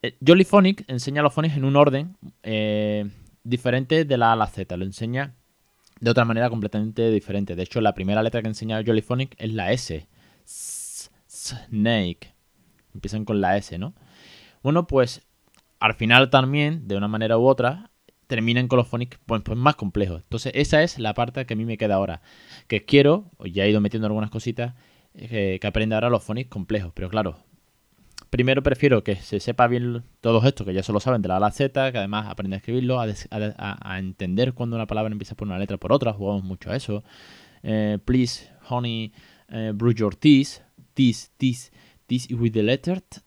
Eh, 0.00 0.16
Jollyphonic 0.26 0.84
enseña 0.88 1.20
los 1.20 1.34
phonics 1.34 1.58
en 1.58 1.64
un 1.66 1.76
orden 1.76 2.16
eh, 2.42 3.10
diferente 3.44 4.04
de 4.04 4.16
la 4.18 4.30
A 4.30 4.32
a 4.32 4.36
la 4.36 4.46
Z. 4.46 4.76
Lo 4.76 4.84
enseña 4.84 5.34
de 6.00 6.10
otra 6.10 6.24
manera 6.24 6.50
completamente 6.50 7.10
diferente. 7.10 7.56
De 7.56 7.62
hecho, 7.62 7.80
la 7.80 7.94
primera 7.94 8.22
letra 8.22 8.42
que 8.42 8.48
enseña 8.48 8.82
Jollyphonic 8.84 9.34
es 9.38 9.52
la 9.52 9.72
S. 9.72 10.08
Snake. 10.46 12.34
Empiezan 12.94 13.24
con 13.24 13.40
la 13.40 13.56
S, 13.56 13.78
¿no? 13.78 13.94
Bueno, 14.62 14.86
pues 14.86 15.26
al 15.78 15.94
final 15.94 16.30
también, 16.30 16.88
de 16.88 16.96
una 16.96 17.08
manera 17.08 17.38
u 17.38 17.46
otra, 17.46 17.90
terminan 18.26 18.68
con 18.68 18.76
los 18.76 18.88
phonics 18.88 19.18
pues, 19.26 19.42
pues 19.42 19.58
más 19.58 19.76
complejos. 19.76 20.22
Entonces, 20.22 20.52
esa 20.54 20.82
es 20.82 20.98
la 20.98 21.14
parte 21.14 21.44
que 21.46 21.54
a 21.54 21.56
mí 21.56 21.64
me 21.64 21.78
queda 21.78 21.94
ahora. 21.96 22.22
Que 22.66 22.84
quiero, 22.84 23.30
ya 23.44 23.64
he 23.64 23.70
ido 23.70 23.80
metiendo 23.80 24.06
algunas 24.06 24.30
cositas, 24.30 24.74
eh, 25.14 25.58
que 25.60 25.66
aprenda 25.66 25.96
ahora 25.96 26.10
los 26.10 26.22
phonics 26.22 26.50
complejos. 26.50 26.92
Pero 26.94 27.08
claro, 27.08 27.38
primero 28.30 28.62
prefiero 28.62 29.04
que 29.04 29.16
se 29.16 29.40
sepa 29.40 29.66
bien 29.66 30.04
todos 30.20 30.44
estos, 30.44 30.66
que 30.66 30.72
ya 30.72 30.82
se 30.82 30.92
lo 30.92 31.00
saben 31.00 31.20
de 31.20 31.28
la 31.28 31.36
A 31.36 31.50
Z, 31.50 31.92
que 31.92 31.98
además 31.98 32.28
aprende 32.28 32.56
a 32.56 32.58
escribirlo, 32.58 33.00
a, 33.00 33.98
entender 33.98 34.54
cuando 34.54 34.76
una 34.76 34.86
palabra 34.86 35.12
empieza 35.12 35.34
por 35.34 35.48
una 35.48 35.58
letra 35.58 35.76
por 35.76 35.92
otra, 35.92 36.12
jugamos 36.12 36.44
mucho 36.44 36.70
a 36.70 36.76
eso. 36.76 37.02
Eh, 37.62 37.98
please, 38.04 38.48
honey, 38.68 39.12
eh, 39.48 39.72
brew 39.74 39.92
your 39.92 40.14
teas, 40.14 40.62
teas, 40.94 41.30
teas, 41.36 41.72
teas 42.06 42.28
with 42.30 42.52
the 42.52 42.62
letter 42.62 43.00
t, 43.00 43.20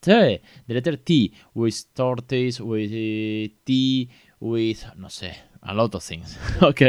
T, 0.00 0.40
the 0.66 0.74
letter 0.74 0.96
T, 0.96 1.32
with 1.54 1.74
tortoise, 1.94 2.60
with 2.60 2.90
eh, 2.92 3.54
T, 3.64 4.08
with, 4.40 4.78
no 4.96 5.10
sé, 5.10 5.34
a 5.62 5.72
lot 5.74 5.94
of 5.94 6.06
things, 6.06 6.38
ok. 6.60 6.80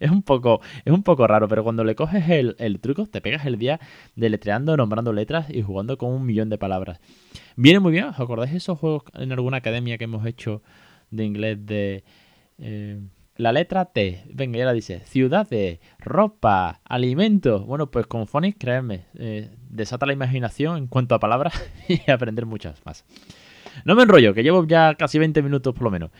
es 0.00 0.10
un 0.10 0.22
poco, 0.22 0.60
es 0.84 0.92
un 0.92 1.02
poco 1.02 1.26
raro, 1.26 1.46
pero 1.46 1.62
cuando 1.62 1.84
le 1.84 1.94
coges 1.94 2.28
el, 2.30 2.56
el 2.58 2.80
truco, 2.80 3.06
te 3.06 3.20
pegas 3.20 3.46
el 3.46 3.58
día 3.58 3.80
deletreando, 4.16 4.76
nombrando 4.76 5.12
letras 5.12 5.48
y 5.50 5.62
jugando 5.62 5.98
con 5.98 6.10
un 6.10 6.24
millón 6.26 6.48
de 6.48 6.58
palabras. 6.58 7.00
Viene 7.56 7.80
muy 7.80 7.92
bien, 7.92 8.04
¿os 8.06 8.18
acordáis 8.18 8.52
esos 8.54 8.78
juegos 8.78 9.04
en 9.14 9.30
alguna 9.32 9.58
academia 9.58 9.98
que 9.98 10.04
hemos 10.04 10.26
hecho 10.26 10.62
de 11.10 11.24
inglés 11.24 11.64
de... 11.64 12.04
eh, 12.58 13.00
la 13.36 13.50
letra 13.50 13.86
T, 13.86 14.22
venga, 14.32 14.58
ya 14.58 14.64
la 14.64 14.72
dice, 14.72 15.00
ciudades, 15.06 15.80
ropa, 15.98 16.80
alimentos. 16.84 17.66
Bueno, 17.66 17.90
pues 17.90 18.06
con 18.06 18.28
Phonics, 18.28 18.56
créanme, 18.58 19.06
eh, 19.18 19.50
desata 19.68 20.06
la 20.06 20.12
imaginación 20.12 20.76
en 20.76 20.86
cuanto 20.86 21.16
a 21.16 21.18
palabras 21.18 21.52
y 21.88 22.08
aprender 22.10 22.46
muchas 22.46 22.80
más. 22.86 23.04
No 23.84 23.96
me 23.96 24.04
enrollo, 24.04 24.34
que 24.34 24.44
llevo 24.44 24.64
ya 24.66 24.94
casi 24.94 25.18
20 25.18 25.42
minutos 25.42 25.74
por 25.74 25.82
lo 25.82 25.90
menos. 25.90 26.10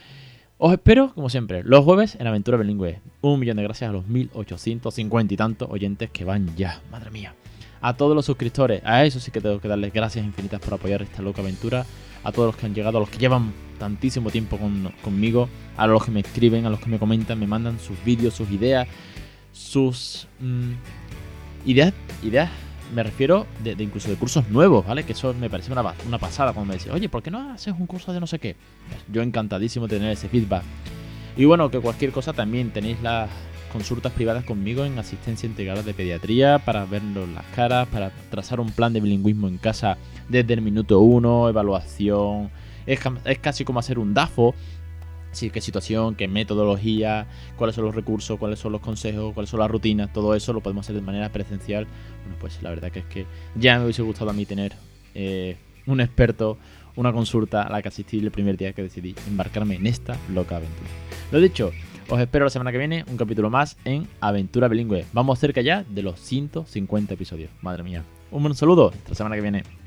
Os 0.56 0.72
espero, 0.72 1.12
como 1.14 1.28
siempre, 1.28 1.62
los 1.64 1.84
jueves 1.84 2.16
en 2.18 2.26
Aventura 2.26 2.56
Bilingüe. 2.56 3.00
Un 3.20 3.40
millón 3.40 3.56
de 3.56 3.64
gracias 3.64 3.90
a 3.90 3.92
los 3.92 4.06
1850 4.06 5.34
y 5.34 5.36
tantos 5.36 5.68
oyentes 5.70 6.10
que 6.10 6.24
van 6.24 6.54
ya, 6.56 6.80
madre 6.90 7.10
mía. 7.10 7.34
A 7.80 7.94
todos 7.96 8.14
los 8.14 8.24
suscriptores, 8.24 8.80
a 8.84 9.04
eso 9.04 9.20
sí 9.20 9.30
que 9.30 9.40
tengo 9.40 9.60
que 9.60 9.68
darles 9.68 9.92
gracias 9.92 10.24
infinitas 10.24 10.60
por 10.60 10.74
apoyar 10.74 11.02
esta 11.02 11.22
loca 11.22 11.42
aventura. 11.42 11.84
A 12.22 12.32
todos 12.32 12.46
los 12.46 12.56
que 12.56 12.64
han 12.66 12.74
llegado, 12.74 12.96
a 12.96 13.00
los 13.00 13.10
que 13.10 13.18
llevan 13.18 13.52
tantísimo 13.78 14.30
tiempo 14.30 14.56
con- 14.56 14.90
conmigo, 15.02 15.48
a 15.76 15.86
los 15.86 16.02
que 16.04 16.10
me 16.10 16.20
escriben, 16.20 16.64
a 16.64 16.70
los 16.70 16.80
que 16.80 16.88
me 16.88 16.98
comentan, 16.98 17.38
me 17.38 17.46
mandan 17.46 17.78
sus 17.78 18.02
vídeos, 18.04 18.32
sus 18.32 18.50
ideas, 18.50 18.88
sus 19.52 20.26
mm, 20.40 20.72
ideas, 21.66 21.92
ideas, 22.22 22.50
me 22.94 23.02
refiero 23.02 23.46
de, 23.62 23.72
incluso 23.82 24.08
de 24.08 24.16
cursos 24.16 24.48
nuevos, 24.48 24.86
¿vale? 24.86 25.04
Que 25.04 25.12
eso 25.12 25.34
me 25.34 25.50
parece 25.50 25.72
una, 25.72 25.82
pa- 25.82 25.94
una 26.06 26.18
pasada 26.18 26.52
cuando 26.52 26.68
me 26.68 26.74
dicen, 26.74 26.92
oye, 26.92 27.08
¿por 27.08 27.22
qué 27.22 27.30
no 27.30 27.50
haces 27.52 27.74
un 27.78 27.86
curso 27.86 28.12
de 28.12 28.20
no 28.20 28.26
sé 28.26 28.38
qué? 28.38 28.56
Yo 29.12 29.22
encantadísimo 29.22 29.86
de 29.88 29.96
tener 29.96 30.12
ese 30.12 30.28
feedback. 30.28 30.62
Y 31.36 31.44
bueno, 31.46 31.70
que 31.70 31.80
cualquier 31.80 32.12
cosa 32.12 32.32
también 32.32 32.70
tenéis 32.70 33.02
las 33.02 33.28
consultas 33.72 34.12
privadas 34.12 34.44
conmigo 34.44 34.84
en 34.84 34.96
asistencia 35.00 35.48
integrada 35.48 35.82
de 35.82 35.92
pediatría 35.94 36.60
para 36.60 36.84
vernos 36.84 37.28
las 37.28 37.44
caras, 37.56 37.88
para 37.88 38.12
trazar 38.30 38.60
un 38.60 38.70
plan 38.70 38.92
de 38.92 39.00
bilingüismo 39.00 39.48
en 39.48 39.58
casa 39.58 39.98
desde 40.28 40.54
el 40.54 40.62
minuto 40.62 41.00
uno, 41.00 41.48
evaluación. 41.48 42.50
Es, 42.86 43.00
es 43.24 43.38
casi 43.38 43.64
como 43.64 43.80
hacer 43.80 43.98
un 43.98 44.14
DAFO. 44.14 44.54
Sí, 45.34 45.50
qué 45.50 45.60
situación, 45.60 46.14
qué 46.14 46.28
metodología, 46.28 47.26
cuáles 47.56 47.74
son 47.76 47.84
los 47.84 47.94
recursos, 47.94 48.38
cuáles 48.38 48.58
son 48.58 48.72
los 48.72 48.80
consejos, 48.80 49.34
cuáles 49.34 49.50
son 49.50 49.60
las 49.60 49.70
rutinas, 49.70 50.12
todo 50.12 50.34
eso 50.34 50.52
lo 50.52 50.60
podemos 50.60 50.86
hacer 50.86 50.94
de 50.94 51.02
manera 51.02 51.30
presencial. 51.30 51.86
Bueno, 52.22 52.36
pues 52.40 52.62
la 52.62 52.70
verdad 52.70 52.90
que 52.90 53.00
es 53.00 53.06
que 53.06 53.26
ya 53.56 53.78
me 53.78 53.84
hubiese 53.84 54.02
gustado 54.02 54.30
a 54.30 54.32
mí 54.32 54.46
tener 54.46 54.72
eh, 55.14 55.56
un 55.86 56.00
experto, 56.00 56.56
una 56.96 57.12
consulta 57.12 57.62
a 57.62 57.70
la 57.70 57.82
que 57.82 57.88
asistí 57.88 58.18
el 58.18 58.30
primer 58.30 58.56
día 58.56 58.72
que 58.72 58.82
decidí 58.82 59.14
embarcarme 59.26 59.74
en 59.74 59.86
esta 59.86 60.16
loca 60.32 60.56
aventura. 60.56 60.88
Lo 61.32 61.40
dicho, 61.40 61.72
os 62.08 62.20
espero 62.20 62.44
la 62.44 62.50
semana 62.50 62.70
que 62.70 62.78
viene 62.78 63.04
un 63.10 63.16
capítulo 63.16 63.50
más 63.50 63.76
en 63.84 64.06
Aventura 64.20 64.68
Bilingüe. 64.68 65.06
Vamos 65.12 65.38
cerca 65.38 65.62
ya 65.62 65.84
de 65.88 66.02
los 66.02 66.20
150 66.20 67.14
episodios. 67.14 67.50
Madre 67.62 67.82
mía. 67.82 68.04
Un 68.30 68.42
buen 68.42 68.54
saludo. 68.54 68.92
Hasta 68.94 69.08
la 69.08 69.14
semana 69.14 69.36
que 69.36 69.42
viene. 69.42 69.83